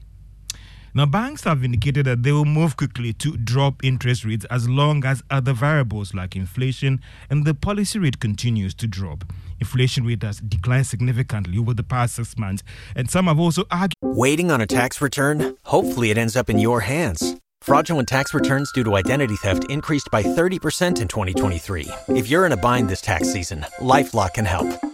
[0.96, 5.04] Now, banks have indicated that they will move quickly to drop interest rates as long
[5.04, 9.24] as other variables like inflation and the policy rate continues to drop.
[9.58, 12.62] Inflation rate has declined significantly over the past six months,
[12.94, 13.94] and some have also argued.
[14.02, 15.56] Waiting on a tax return?
[15.64, 17.34] Hopefully, it ends up in your hands.
[17.60, 21.88] Fraudulent tax returns due to identity theft increased by 30% in 2023.
[22.10, 24.93] If you're in a bind this tax season, LifeLock can help.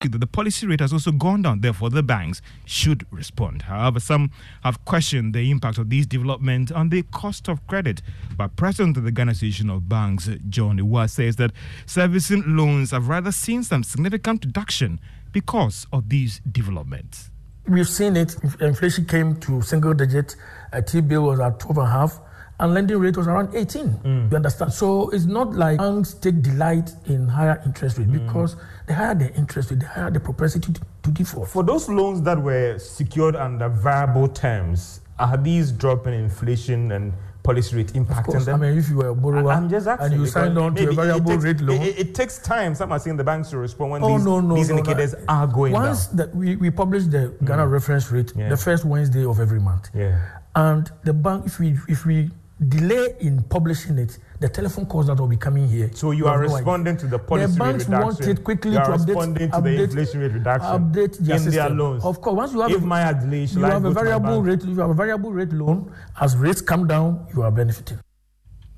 [0.00, 1.62] The policy rate has also gone down.
[1.62, 3.62] Therefore, the banks should respond.
[3.62, 4.30] However, some
[4.62, 8.02] have questioned the impact of these developments on the cost of credit.
[8.36, 11.52] But President of the Ghana Association of Banks, John Awuah, says that
[11.86, 15.00] servicing loans have rather seen some significant reduction
[15.32, 17.30] because of these developments.
[17.66, 18.36] We've seen it.
[18.60, 20.36] Inflation came to single digit.
[20.72, 22.20] A T-bill was at 12 and a half
[22.58, 23.86] and lending rate was around 18.
[23.88, 24.30] Mm.
[24.30, 24.72] You understand?
[24.72, 28.24] So it's not like banks take delight in higher interest rate mm.
[28.26, 31.48] because the higher the interest rate, the higher the propensity to, to default.
[31.48, 37.76] For those loans that were secured under variable terms, are these dropping inflation and policy
[37.76, 38.62] rate impacting Of course, them?
[38.62, 40.88] I mean, if you were a borrower I'm just asking and you signed on to
[40.88, 42.74] a variable takes- rate loan, It, it takes time.
[42.74, 45.14] Some are saying the banks should respond when Oh these, no, no, these no, indicators
[45.28, 46.16] are going Once down.
[46.16, 47.70] that we, we publish the Ghana mm.
[47.70, 48.48] reference rate Yeah.
[48.48, 49.90] the first Wednesday of every month.
[49.94, 50.18] Yeah.
[50.54, 52.30] And the bank, if we if we
[52.68, 55.90] delay in publishing it, the telephone calls that will be coming here.
[55.92, 58.06] So you are have no responding to the policy the rate banks reduction.
[58.06, 61.50] want it quickly You to update, responding to the inflation rate reduction update their in
[61.50, 62.04] their loans.
[62.04, 64.64] Of course, once you have If a, my delay, you I have a variable rate,
[64.64, 68.00] you have a variable rate loan, as rates come down, you are benefiting.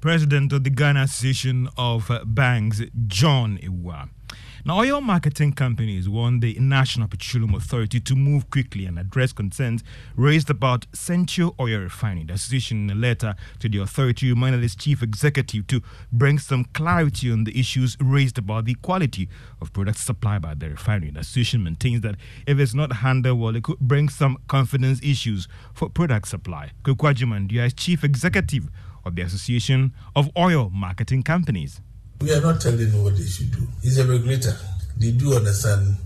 [0.00, 4.10] President of the Ghana Association of Banks, John Awuah.
[4.68, 9.82] Now, oil marketing companies want the National Petroleum Authority to move quickly and address concerns
[10.14, 12.26] raised about Central Oil Refining.
[12.26, 15.80] The association, in a letter to the authority, reminded its chief executive to
[16.12, 19.30] bring some clarity on the issues raised about the quality
[19.62, 21.12] of products supplied by the refinery.
[21.12, 22.16] The association maintains that
[22.46, 26.72] if it's not handled well, it could bring some confidence issues for product supply.
[26.84, 28.68] Kwaku Agyemang Duah is chief executive
[29.06, 31.80] of the Association of Oil Marketing Companies.
[32.20, 33.66] We are not telling them what they should do.
[33.82, 34.56] It's a regulator.
[34.98, 35.96] They do understand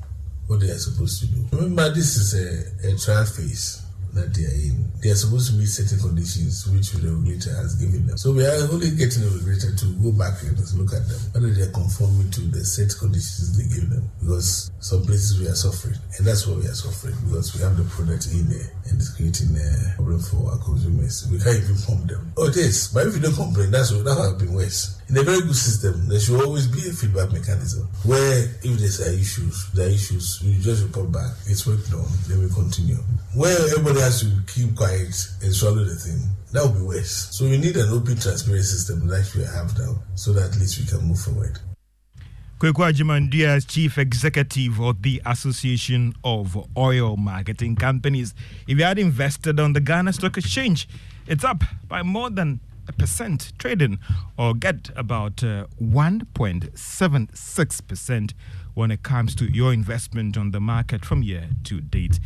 [0.47, 1.57] what they are supposed to do.
[1.57, 3.83] Remember, this is a, a trial phase
[4.13, 4.93] that they are in.
[5.01, 8.19] They are supposed to meet certain conditions which the regulator has given them.
[8.19, 11.21] So we are only getting the regulator to go back and just look at them,
[11.33, 14.05] whether they are conforming to the set conditions they give them.
[14.21, 17.73] Because some places we are suffering, and that's why we are suffering, because we have
[17.81, 21.25] the product in there and it's creating a problem for our consumers.
[21.33, 22.37] We can't even pump them.
[22.37, 22.93] Oh, it is.
[22.93, 25.01] But if you don't complain, that's what that would have been worse.
[25.13, 28.99] In a very good system, there should always be a feedback mechanism where if there's
[29.07, 31.33] are issues, there are issues, we just report back.
[31.45, 32.97] It's worked on, then we continue.
[33.37, 36.19] Where everybody has to keep quiet and swallow the thing,
[36.53, 37.29] that would be worse.
[37.31, 40.81] So we need an open, transparent system like we have now, so that at least
[40.81, 41.59] we can move forward.
[42.59, 48.33] Kwaku Agyemang Duah is chief executive of the Association of Oil Marketing Companies.
[48.67, 50.89] If you had invested on the Ghana Stock Exchange,
[51.27, 52.61] it's up by more than
[52.99, 53.99] percent trading
[54.37, 58.33] or get about uh, 1.76%
[58.75, 62.19] when it comes to your investment on the market from year to date.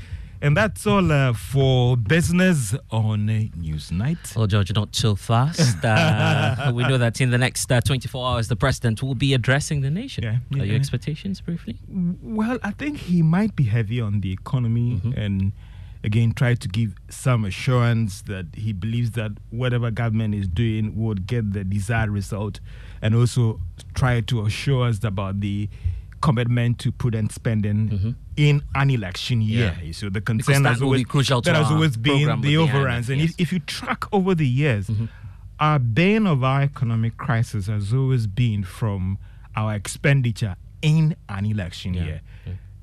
[0.42, 4.36] And that's all uh, for business on uh, Newsnight.
[4.36, 5.82] Well, George, not so fast.
[5.82, 9.80] Uh, we know that in the next uh, 24 hours, the president will be addressing
[9.80, 10.24] the nation.
[10.24, 11.78] Yeah, Are your expectations briefly?
[11.88, 15.52] Well, I think he might be heavy on the economy and
[16.04, 21.26] again try to give some assurance that he believes that whatever government is doing would
[21.26, 22.60] get the desired result
[23.02, 23.60] and also
[23.94, 25.68] try to assure us about the
[26.20, 28.10] commitment to prudent spending mm-hmm.
[28.36, 29.78] in an election year.
[29.82, 29.92] Yeah.
[29.92, 33.10] So the concern that has always, be crucial to that has always been the overruns.
[33.10, 33.30] And yes.
[33.30, 35.06] if, if you track over the years, mm-hmm.
[35.60, 39.18] our bane of our economic crisis has always been from
[39.54, 42.22] our expenditure in an election year.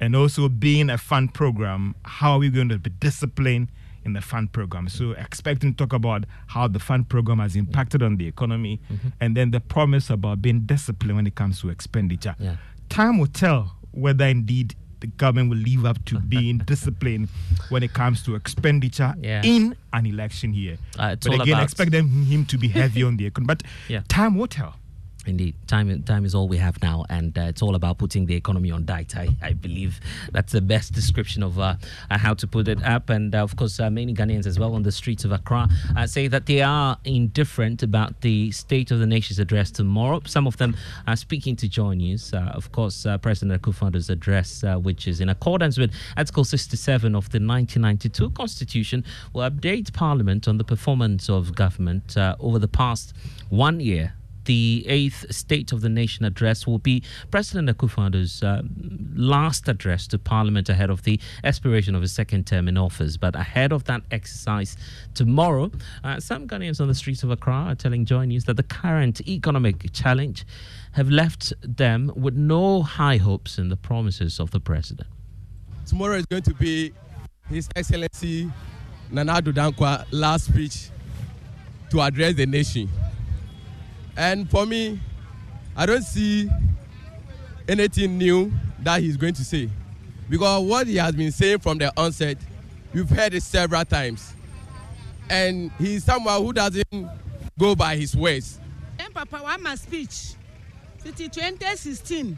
[0.03, 3.69] And also being a fund program, how are we going to be disciplined
[4.03, 4.89] in the fund program?
[4.89, 8.81] So expecting to talk about how the fund program has impacted on the economy
[9.21, 12.35] and then the promise about being disciplined when it comes to expenditure.
[12.37, 12.57] Yeah.
[12.89, 17.29] Time will tell whether indeed the government will live up to being disciplined
[17.69, 19.41] when it comes to expenditure Yeah.
[19.45, 20.77] in an election year.
[20.99, 23.47] Uh, but again, expect them, him to be heavy on the economy.
[23.47, 24.01] But Yeah.
[24.09, 24.75] time will tell.
[25.25, 28.35] Indeed, time time is all we have now, and uh, it's all about putting the
[28.35, 29.15] economy on diet.
[29.15, 30.01] I, I believe
[30.33, 31.75] that's the best description of uh,
[32.11, 33.09] uh how to put it up.
[33.09, 36.07] And uh, of course, uh, many Ghanaians as well on the streets of Accra uh,
[36.07, 40.21] say that they are indifferent about the State of the Nation's address tomorrow.
[40.25, 40.75] Some of them
[41.07, 42.33] are speaking to Joy News.
[42.33, 48.29] of course, President Akufo-Addo's address, which is in accordance with Article 67 of the 1992
[48.31, 53.13] Constitution, will update Parliament on the performance of government over the past
[53.49, 54.13] one year
[54.45, 58.63] the eighth State of the Nation address will be President Akufo-Addo's uh,
[59.15, 63.17] last address to Parliament ahead of the expiration of his second term in office.
[63.17, 64.77] But ahead of that exercise
[65.13, 65.71] tomorrow,
[66.03, 69.21] uh, some Ghanaians on the streets of Accra are telling Joy News that the current
[69.27, 70.45] economic challenge
[70.93, 75.07] have left them with no high hopes in the promises of the president.
[75.85, 76.93] Tomorrow is going to be
[77.49, 78.51] His Excellency
[79.11, 80.89] Nana Addo Dankwa last speech
[81.91, 82.89] to address the nation.
[84.15, 84.99] And for me,
[85.75, 86.49] I don't see
[87.67, 89.69] anything new that he's going to say.
[90.29, 92.37] Because what he has been saying from the onset,
[92.93, 94.33] we've heard it several times.
[95.29, 96.85] And he's someone who doesn't
[97.57, 98.59] go by his words.
[99.13, 100.33] Papa, one my speech.
[101.03, 102.37] 2016.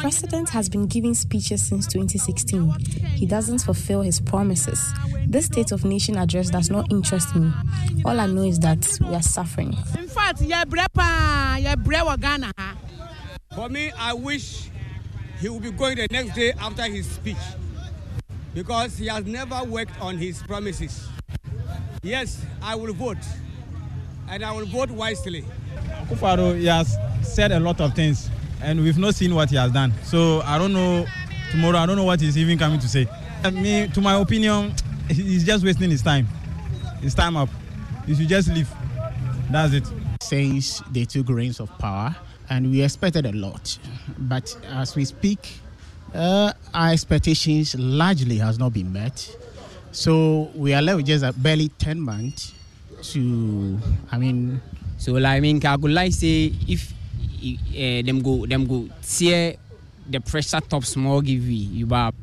[0.00, 2.70] President has been giving speeches since 2016.
[3.14, 4.92] He doesn't fulfill his promises.
[5.26, 7.52] This State of Nation address does not interest me.
[8.04, 9.76] All I know is that we are suffering.
[9.98, 10.38] In fact,
[13.54, 14.68] for me, I wish
[15.40, 17.36] he will be going the next day after his speech
[18.54, 21.08] because he has never worked on his promises.
[22.02, 23.18] Yes, I will vote,
[24.28, 25.44] and I will vote wisely.
[26.08, 28.30] Kufaro, he has said a lot of things,
[28.64, 29.92] and we've not seen what he has done.
[30.02, 31.06] So I don't know
[31.50, 31.78] tomorrow.
[31.78, 33.06] I don't know what he's even coming to say.
[33.52, 34.72] Me, to my opinion,
[35.08, 36.26] he's just wasting his time.
[37.00, 37.50] His time up.
[38.06, 38.70] He should just leave.
[39.50, 39.84] That's it.
[40.22, 42.16] Since they took reins of power,
[42.48, 43.78] and we expected a lot,
[44.18, 45.60] but as we speak,
[46.14, 49.36] uh, our expectations largely has not been met.
[49.92, 52.54] So we are left with just barely ten months
[53.12, 53.78] to,
[54.10, 54.62] I mean,
[54.96, 56.93] so like, I mean, I would like say if
[57.44, 59.56] uh, them go them go tear
[60.08, 62.14] the pressure top small give you about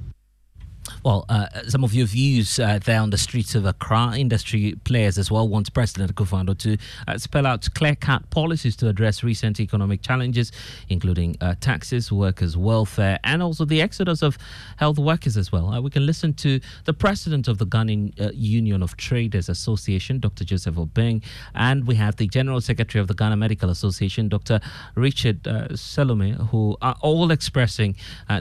[1.03, 5.17] well, uh, some of your views uh, there on the streets of Accra, industry players
[5.17, 6.77] as well want President Akufo-Addo to
[7.07, 10.51] uh, spell out clear-cut policies to address recent economic challenges,
[10.89, 14.37] including uh, taxes, workers' welfare, and also the exodus of
[14.77, 15.69] health workers as well.
[15.69, 20.19] Uh, we can listen to the president of the Ghanaian uh, Union of Traders Association,
[20.19, 20.43] Dr.
[20.43, 21.23] Joseph Obeng,
[21.55, 24.59] and we have the general secretary of the Ghana Medical Association, Dr.
[24.95, 27.95] Richard Selormey, who are all expressing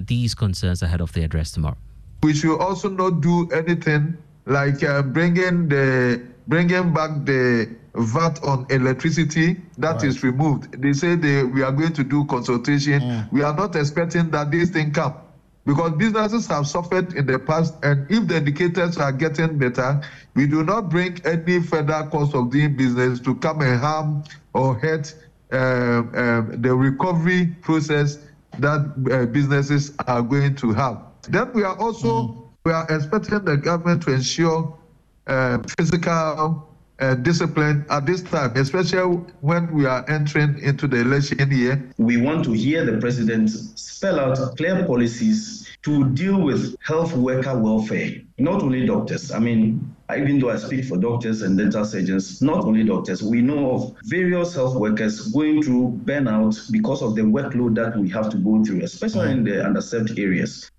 [0.07, 1.77] these concerns ahead of the address tomorrow.
[2.23, 8.67] We should also not do anything like uh, bringing the bringing back the VAT on
[8.71, 10.05] electricity that right.
[10.05, 10.81] is removed.
[10.81, 13.01] They say they, we are going to do consultation.
[13.01, 13.33] Mm.
[13.33, 15.15] We are not expecting that this thing come
[15.65, 20.01] because businesses have suffered in the past, and if the indicators are getting better,
[20.35, 24.75] we do not bring any further cost of doing business to come and harm or
[24.75, 25.15] hurt
[25.53, 28.19] uh, uh, the recovery process
[28.59, 31.03] that uh, businesses are going to have.
[31.29, 32.49] Then we are also mm.
[32.65, 34.77] we are expecting the government to ensure
[35.27, 36.67] uh, physical
[37.01, 41.91] uh, discipline at this time, especially when we are entering into the election year.
[41.99, 47.59] We want to hear the president spell out clear policies to deal with health worker
[47.59, 49.33] welfare, not only doctors.
[49.33, 53.41] I mean, even though I speak for doctors and dental surgeons, not only doctors, we
[53.41, 58.29] know of various health workers going through burnout because of the workload that we have
[58.31, 60.71] to go through, especially in the underserved areas.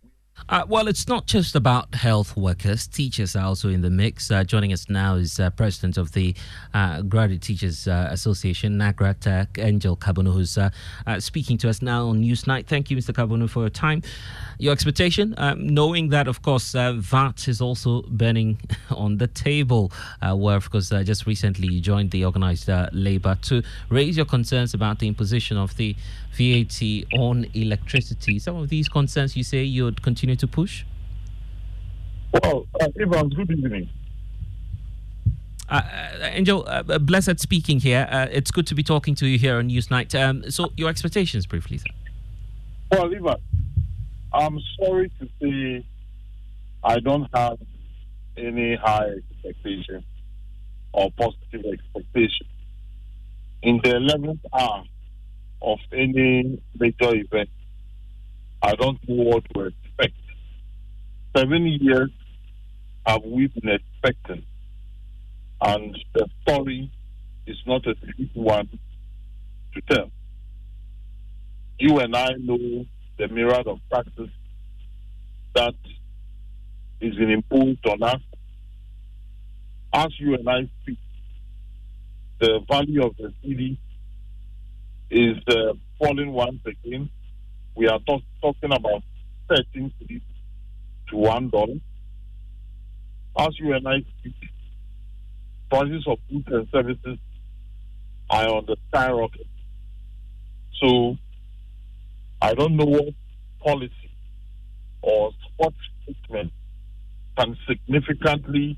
[0.49, 2.87] Uh, well, it's not just about health workers.
[2.87, 4.31] Teachers are also in the mix.
[4.31, 6.35] Uh, joining us now is uh, President of the
[6.73, 10.69] uh, Graduate Teachers uh, Association, NAGRAT, Angel Carbonu, who's uh,
[11.19, 12.65] speaking to us now on Newsnight.
[12.67, 13.13] Thank you, Mr.
[13.13, 14.01] Carbonu, for your time.
[14.61, 18.59] Your expectation, um, knowing that, of course, VAT is also burning
[18.91, 19.91] on the table,
[20.21, 24.99] where, of course, just recently you joined the organized labor to raise your concerns about
[24.99, 25.95] the imposition of the
[26.37, 26.79] VAT
[27.17, 28.37] on electricity.
[28.37, 30.85] Some of these concerns you say you'd continue to push?
[32.31, 33.89] Well, uh, Evans, good evening.
[35.67, 38.07] Uh, uh Angel, uh, uh, blessed speaking here.
[38.11, 40.13] Uh, it's good to be talking to you here on Newsnight.
[40.13, 41.85] Um, so, your expectations briefly, sir.
[42.91, 43.41] Well, Ivan,
[44.33, 45.85] I'm sorry to say
[46.83, 47.57] I don't have
[48.37, 50.03] any high expectation
[50.93, 52.47] or positive expectation.
[53.61, 54.83] In the 11th hour,
[55.61, 57.49] of any major event.
[58.61, 60.15] I don't know what to expect.
[61.35, 62.11] Seven years
[63.05, 64.43] have we been expecting,
[65.61, 66.91] and the story
[67.47, 68.67] is not a easy one
[69.73, 70.11] to tell.
[71.79, 72.85] You and I know
[73.21, 74.31] the myriad of practice
[75.53, 75.75] that
[76.99, 78.21] is been imposed on us.
[79.93, 80.97] As you and I speak,
[82.39, 83.77] the value of the cedi
[85.11, 87.11] is uh, falling once again.
[87.75, 89.03] We are talk- talking about
[89.49, 90.21] 13 cedis
[91.09, 91.75] to one dollar.
[93.37, 94.33] As you and I speak,
[95.69, 97.19] prices of goods and services
[98.31, 99.47] are on the skyrocket.
[100.81, 101.17] So
[102.41, 103.13] I don't know what
[103.63, 104.11] policy
[105.03, 105.73] or what
[106.05, 106.51] treatment
[107.37, 108.77] can significantly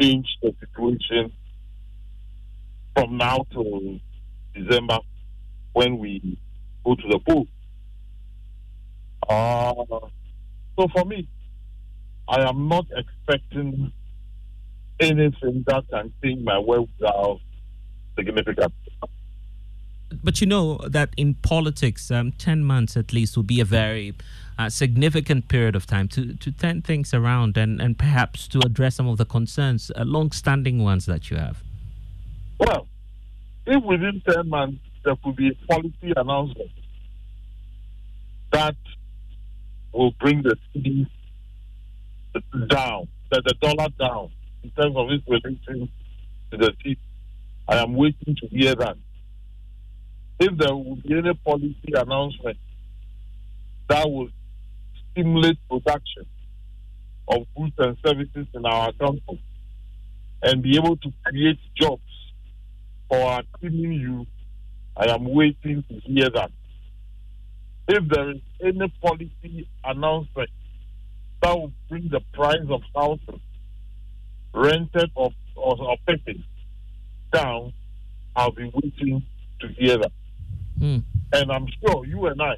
[0.00, 1.32] change the situation
[2.96, 4.00] from now to
[4.54, 4.98] December
[5.74, 6.38] when we
[6.84, 7.46] go to the pool.
[9.28, 10.08] Uh,
[10.78, 11.28] so for me,
[12.28, 13.92] I am not expecting
[14.98, 17.40] anything that can change my without
[18.16, 18.72] significantly.
[20.22, 24.14] But you know that in politics, um, 10 months at least would be a very
[24.58, 28.96] uh, significant period of time to, to turn things around and, and perhaps to address
[28.96, 31.62] some of the concerns, uh, long standing ones that you have.
[32.58, 32.86] Well,
[33.66, 36.70] if within 10 months there could be a policy announcement
[38.52, 38.76] that
[39.92, 41.06] will bring the cedi
[42.68, 44.30] down, the, the dollar down
[44.62, 45.88] in terms of its relation
[46.50, 46.96] to the cedi,
[47.68, 48.96] I am waiting to hear that.
[50.38, 52.58] If there will be any policy announcement
[53.88, 54.28] that will
[55.10, 56.26] stimulate production
[57.28, 59.42] of goods and services in our country
[60.42, 62.02] and be able to create jobs
[63.08, 64.26] for our teaming you,
[64.96, 66.50] I am waiting to hear that.
[67.88, 70.50] If there is any policy announcement
[71.42, 73.40] that will bring the price of houses
[74.52, 75.96] rented or, or, or
[77.32, 77.72] down,
[78.34, 79.22] I'll be waiting
[79.60, 80.12] to hear that.
[80.78, 81.02] Mm.
[81.32, 82.56] And I'm sure you and I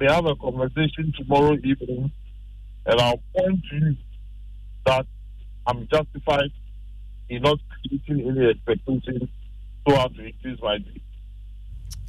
[0.00, 2.10] may have a conversation tomorrow evening,
[2.86, 3.96] and I'll point to you
[4.86, 5.06] that
[5.66, 6.50] I'm justified
[7.28, 9.28] in not creating any expectations
[9.86, 10.78] so as to increase my.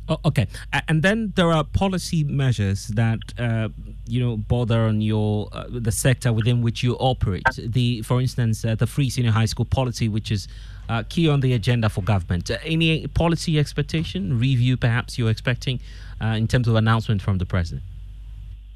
[0.09, 0.47] Oh, okay,
[0.87, 3.69] and then there are policy measures that uh,
[4.07, 7.43] you know bother on your uh, the sector within which you operate.
[7.59, 10.47] The, for instance, uh, the free senior high school policy, which is
[10.89, 12.49] uh, key on the agenda for government.
[12.49, 15.79] Uh, any policy expectation review, perhaps you're expecting
[16.19, 17.83] uh, in terms of announcement from the president?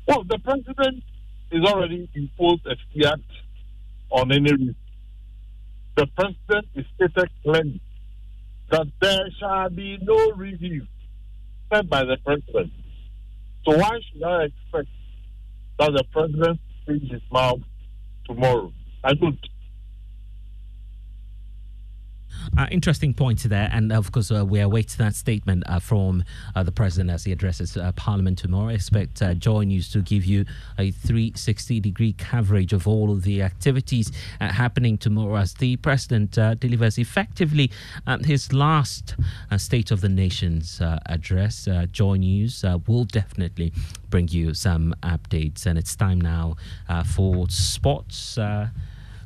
[0.07, 1.03] Well, the president
[1.51, 3.19] is already imposed a fiat
[4.11, 4.75] on any.
[5.95, 7.81] The president is stated clearly
[8.69, 10.86] that there shall be no review
[11.82, 12.71] by the president.
[13.65, 14.89] So why should I expect
[15.80, 17.61] that the president speaks his mouth
[18.26, 18.71] tomorrow?
[19.03, 19.39] I don't.
[22.57, 26.23] Uh, interesting point there, and of course, uh, we await that statement uh, from
[26.55, 28.69] uh, the president as he addresses uh, Parliament tomorrow.
[28.69, 30.45] I expect uh, Joy News to give you
[30.77, 36.97] a 360 degree coverage of all of the activities happening tomorrow as the president delivers
[36.97, 37.71] effectively
[38.07, 39.15] um, his last
[39.57, 41.67] State of the Nations address.
[41.91, 43.73] Joy News will definitely
[44.09, 46.55] bring you some updates, and it's time now
[47.05, 48.37] for sports.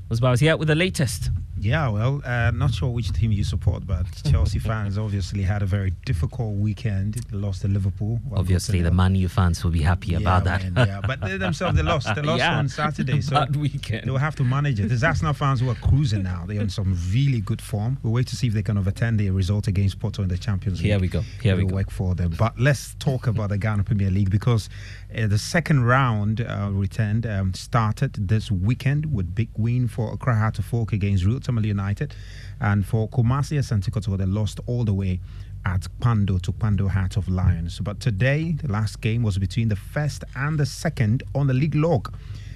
[0.10, 1.32] Was here with the latest.
[1.60, 5.66] Yeah, well, uh, not sure which team you support, but Chelsea fans obviously had a
[5.66, 7.16] very difficult weekend.
[7.16, 8.20] They lost to Liverpool.
[8.34, 10.72] Obviously, the Man U fans will be happy yeah, about that.
[10.72, 12.14] Man, yeah, but they themselves they lost.
[12.14, 12.58] They lost yeah.
[12.58, 14.05] on Saturday, so Bad weekend.
[14.05, 14.88] they will have to manage it.
[14.88, 16.45] There's Arsenal fans who are cruising now.
[16.47, 17.97] They're in some really good form.
[18.03, 20.80] We'll wait to see if they can overturn the result against Porto in the Champions
[20.80, 20.91] League.
[20.91, 21.22] Here we go.
[21.41, 21.76] Here we will go.
[21.78, 22.34] work for them.
[22.38, 24.70] But let's talk about the Ghana Premier League because
[25.16, 30.36] uh, the second round uh, returned um, started this weekend with big win for Accra
[30.36, 32.14] Hearts of Oak against Real Tamale United.
[32.60, 35.22] And for Kumasi Asante they lost all the way
[35.66, 37.80] at Kpando to Kpando Heart of Lions.
[37.80, 41.76] But today, the last game was between the first and the second on the league
[41.76, 42.14] log.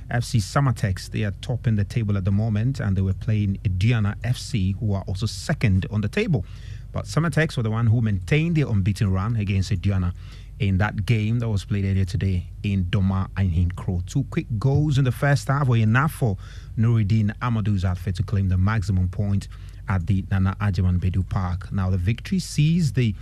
[0.09, 4.17] FC Samartex, they are topping the table at the moment, and they were playing Diana
[4.25, 6.45] FC, who are also second on the table.
[6.91, 10.13] But Samartex were the one who maintained their unbeaten run against Diana
[10.61, 14.05] in that game that was played earlier today in Doma and Hinkro.
[14.05, 16.37] Two quick goals in the first half were enough for
[16.77, 19.47] Nuruddin Amadou's outfit to claim the maximum point
[19.89, 21.73] at the Nana Agyeman Badu Park.
[21.73, 23.15] Now, the victory sees the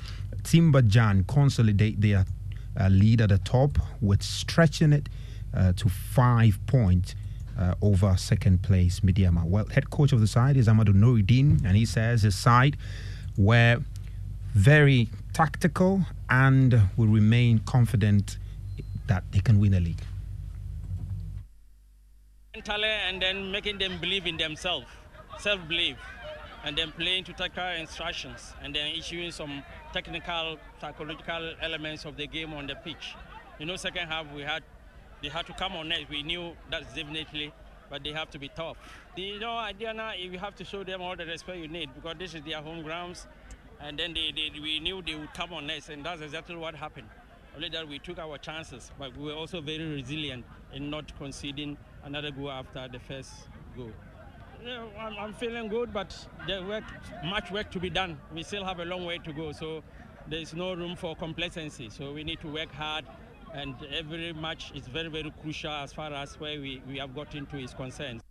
[0.43, 2.25] Timberjan consolidate their
[2.77, 5.07] uh, lead at the top with stretching it
[5.55, 7.15] uh, to five points.
[7.57, 9.43] Uh, over second place Medeama.
[9.43, 12.77] Well, head coach of the side is Amadou Nuruddin, and he says his side
[13.37, 13.81] were
[14.53, 18.37] very tactical and will remain confident
[19.07, 20.01] that they can win a league.
[22.55, 24.87] Mentally, and then making them believe in themselves,
[25.39, 25.97] self belief.
[26.65, 32.27] and then playing to technical instructions and then issuing some technical, psychological elements of the
[32.27, 33.15] game on the pitch.
[33.59, 34.63] You know, second half we had
[35.21, 36.09] they had to come on net.
[36.09, 37.53] We knew that's definitely,
[37.89, 38.77] but they have to be tough.
[39.15, 42.15] You know, idea now you have to show them all the respect you need because
[42.19, 43.27] this is their home grounds,
[43.81, 46.75] and then they, they we knew they would come on net, and that's exactly what
[46.75, 47.07] happened.
[47.55, 51.77] Only that we took our chances, but we were also very resilient in not conceding
[52.03, 53.31] another goal after the first
[53.75, 53.91] goal.
[54.61, 56.15] You know, I'm, I'm feeling good, but
[56.45, 56.83] there's work,
[57.25, 58.19] much work to be done.
[58.33, 59.83] We still have a long way to go, so
[60.27, 61.89] there's no room for complacency.
[61.89, 63.05] So we need to work hard,
[63.53, 67.33] and every match is very, very crucial as far as where we, we have got
[67.35, 68.21] into is concerned.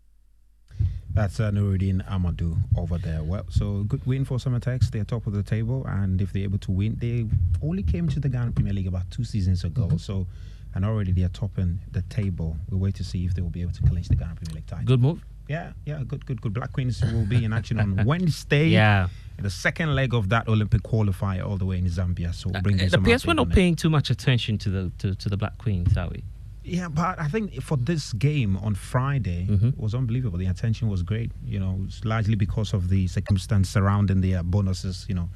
[1.18, 3.22] That's uh, Nuruddin Amadou over there.
[3.24, 4.90] Well, so good win for Samartex.
[4.90, 7.26] They're top of the table, and if they're able to win, they
[7.66, 9.86] only came to the Ghana Premier League about two seasons ago.
[9.86, 9.96] Mm-hmm.
[9.96, 10.26] So,
[10.74, 12.56] and already they are topping the table.
[12.70, 14.66] We'll wait to see if they will be able to clinch the Ghana Premier League
[14.66, 14.84] title.
[14.86, 15.24] Good move.
[15.48, 16.52] Yeah, yeah, good, good, good.
[16.54, 18.68] Black Queens will be in action on Wednesday.
[18.68, 19.08] Yeah.
[19.40, 22.34] the second leg of that Olympic qualifier, all the way in Zambia.
[22.34, 23.54] So, bringing It some appears we're not on it.
[23.54, 26.22] paying too much attention to the to, to the Black Queens, are we?
[26.68, 29.68] Yeah, but I think for this game on Friday Mm-hmm.
[29.68, 30.38] it was unbelievable.
[30.38, 31.30] The attention was great.
[31.44, 35.06] You know, it's largely because of the circumstance surrounding the uh, bonuses.
[35.08, 35.28] You know,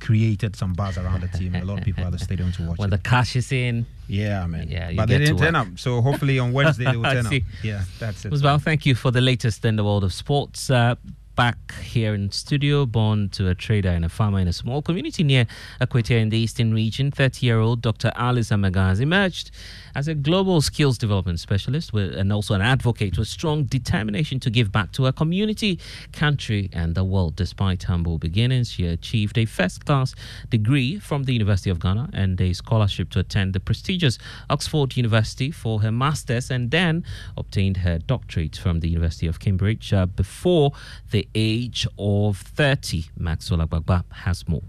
[0.00, 1.54] created some buzz around the team.
[1.54, 2.78] A lot of people at the stadium to watch.
[2.78, 2.96] When it.
[2.96, 3.84] the cash is in.
[4.06, 4.68] Yeah, man.
[4.68, 5.68] Yeah, but they didn't turn up.
[5.76, 7.32] So hopefully on Wednesday they will turn up.
[7.62, 8.32] Yeah, that's it.
[8.42, 10.70] Well, thank you for the latest in the world of sports.
[10.70, 10.94] Uh,
[11.38, 15.22] back here in studio, born to a trader and a farmer in a small community
[15.22, 15.46] near
[15.80, 18.10] Equator in the eastern region, 30 year old Dr.
[18.16, 19.52] Alice Amagaz emerged
[19.94, 24.50] as a global skills development specialist with, and also an advocate with strong determination to
[24.50, 25.78] give back to her community,
[26.12, 27.36] country, and the world.
[27.36, 30.16] Despite humble beginnings, she achieved a first class
[30.50, 34.18] degree from the University of Ghana and a scholarship to attend the prestigious
[34.50, 37.04] Oxford University for her master's and then
[37.36, 40.72] obtained her doctorate from the University of Cambridge uh, before
[41.12, 43.04] the age of 30.
[43.16, 44.62] Maxwell Agbagba has more.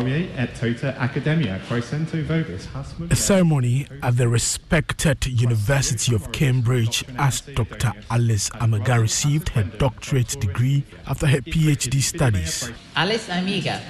[0.00, 3.12] at Tota Academia Crescento Vobis Hasmund.
[3.12, 7.92] A ceremony at the respected University of Cambridge as Dr.
[8.10, 12.70] Alice Amega received her doctorate degree after her PhD studies.
[12.96, 13.80] Alice Amega.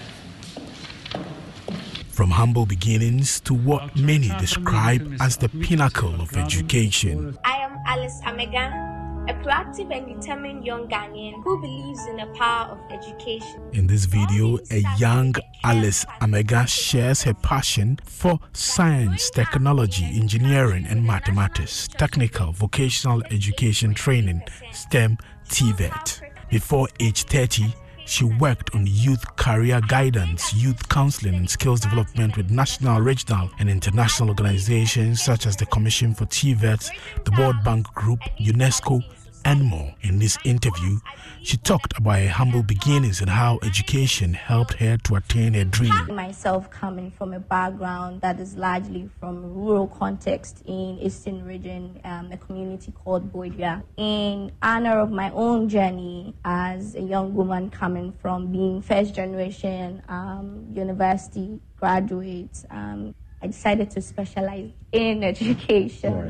[2.11, 7.39] From humble beginnings to what many describe as the pinnacle of education.
[7.45, 8.90] I am Alice Amega,
[9.31, 13.63] a proactive and determined young Ghanaian who believes in the power of education.
[13.73, 21.05] In this video, a young Alice Amega shares her passion for science, technology, engineering, and
[21.05, 25.17] mathematics, technical, vocational education training, STEM,
[25.49, 26.23] TVET.
[26.51, 27.73] Before age 30,
[28.07, 33.71] she worked on youth career guidance, youth counseling, and skills development with national, regional, and
[33.71, 36.91] international organizations such as the Commission for TVET,
[37.25, 39.01] the World Bank Group, UNESCO,
[39.45, 39.95] and more.
[40.03, 40.99] In this interview,
[41.43, 45.93] she talked about her humble beginnings and how education helped her to attain her dream.
[46.09, 52.01] Myself coming from a background that is largely from a rural context in Eastern region,
[52.05, 53.83] um, a community called Boidua.
[53.97, 60.03] In honor of my own journey as a young woman coming from being first generation
[60.09, 66.29] um, university graduate, um, I decided to specialize in education.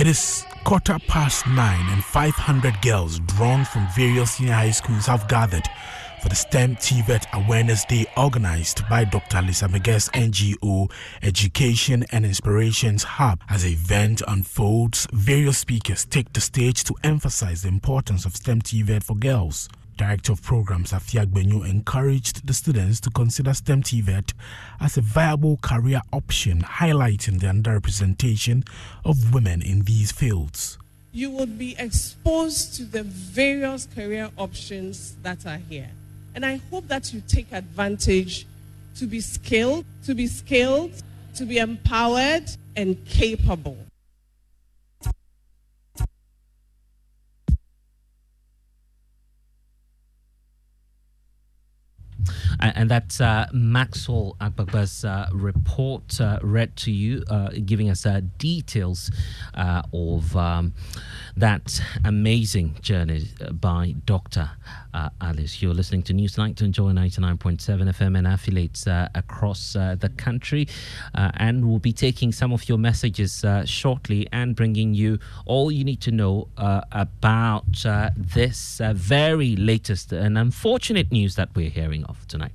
[0.00, 5.28] It is quarter past nine, and 500 girls drawn from various senior high schools have
[5.28, 5.68] gathered
[6.22, 9.42] for the STEM TVET Awareness Day organized by Dr.
[9.42, 10.90] Lisa Megas NGO
[11.20, 13.42] Education and Inspirations Hub.
[13.50, 18.62] As the event unfolds, various speakers take the stage to emphasize the importance of STEM
[18.62, 19.68] TVET for girls.
[20.00, 24.32] Director of Programs Afia Gbenyu encouraged the students to consider STEM TVET
[24.80, 28.66] as a viable career option, highlighting the underrepresentation
[29.04, 30.78] of women in these fields.
[31.12, 35.90] you would be exposed to the various career options that are here.
[36.34, 38.46] And I hope that you take advantage
[38.96, 40.94] to be skilled, to be skilled,
[41.34, 43.76] to be empowered and capable.
[52.58, 58.06] And, and that's uh, Maxwell Agbagba's uh, report uh, read to you, uh, giving us
[58.38, 59.10] details
[59.54, 60.74] of um,
[61.40, 64.50] that amazing journey by Dr.
[64.92, 65.62] Uh, Alice.
[65.62, 70.10] You're listening to News Night to enjoy 99.7 FM and affiliates uh, across uh, the
[70.10, 70.68] country.
[71.14, 75.70] Uh, and we'll be taking some of your messages uh, shortly and bringing you all
[75.70, 81.48] you need to know uh, about uh, this uh, very latest and unfortunate news that
[81.54, 82.52] we're hearing of tonight.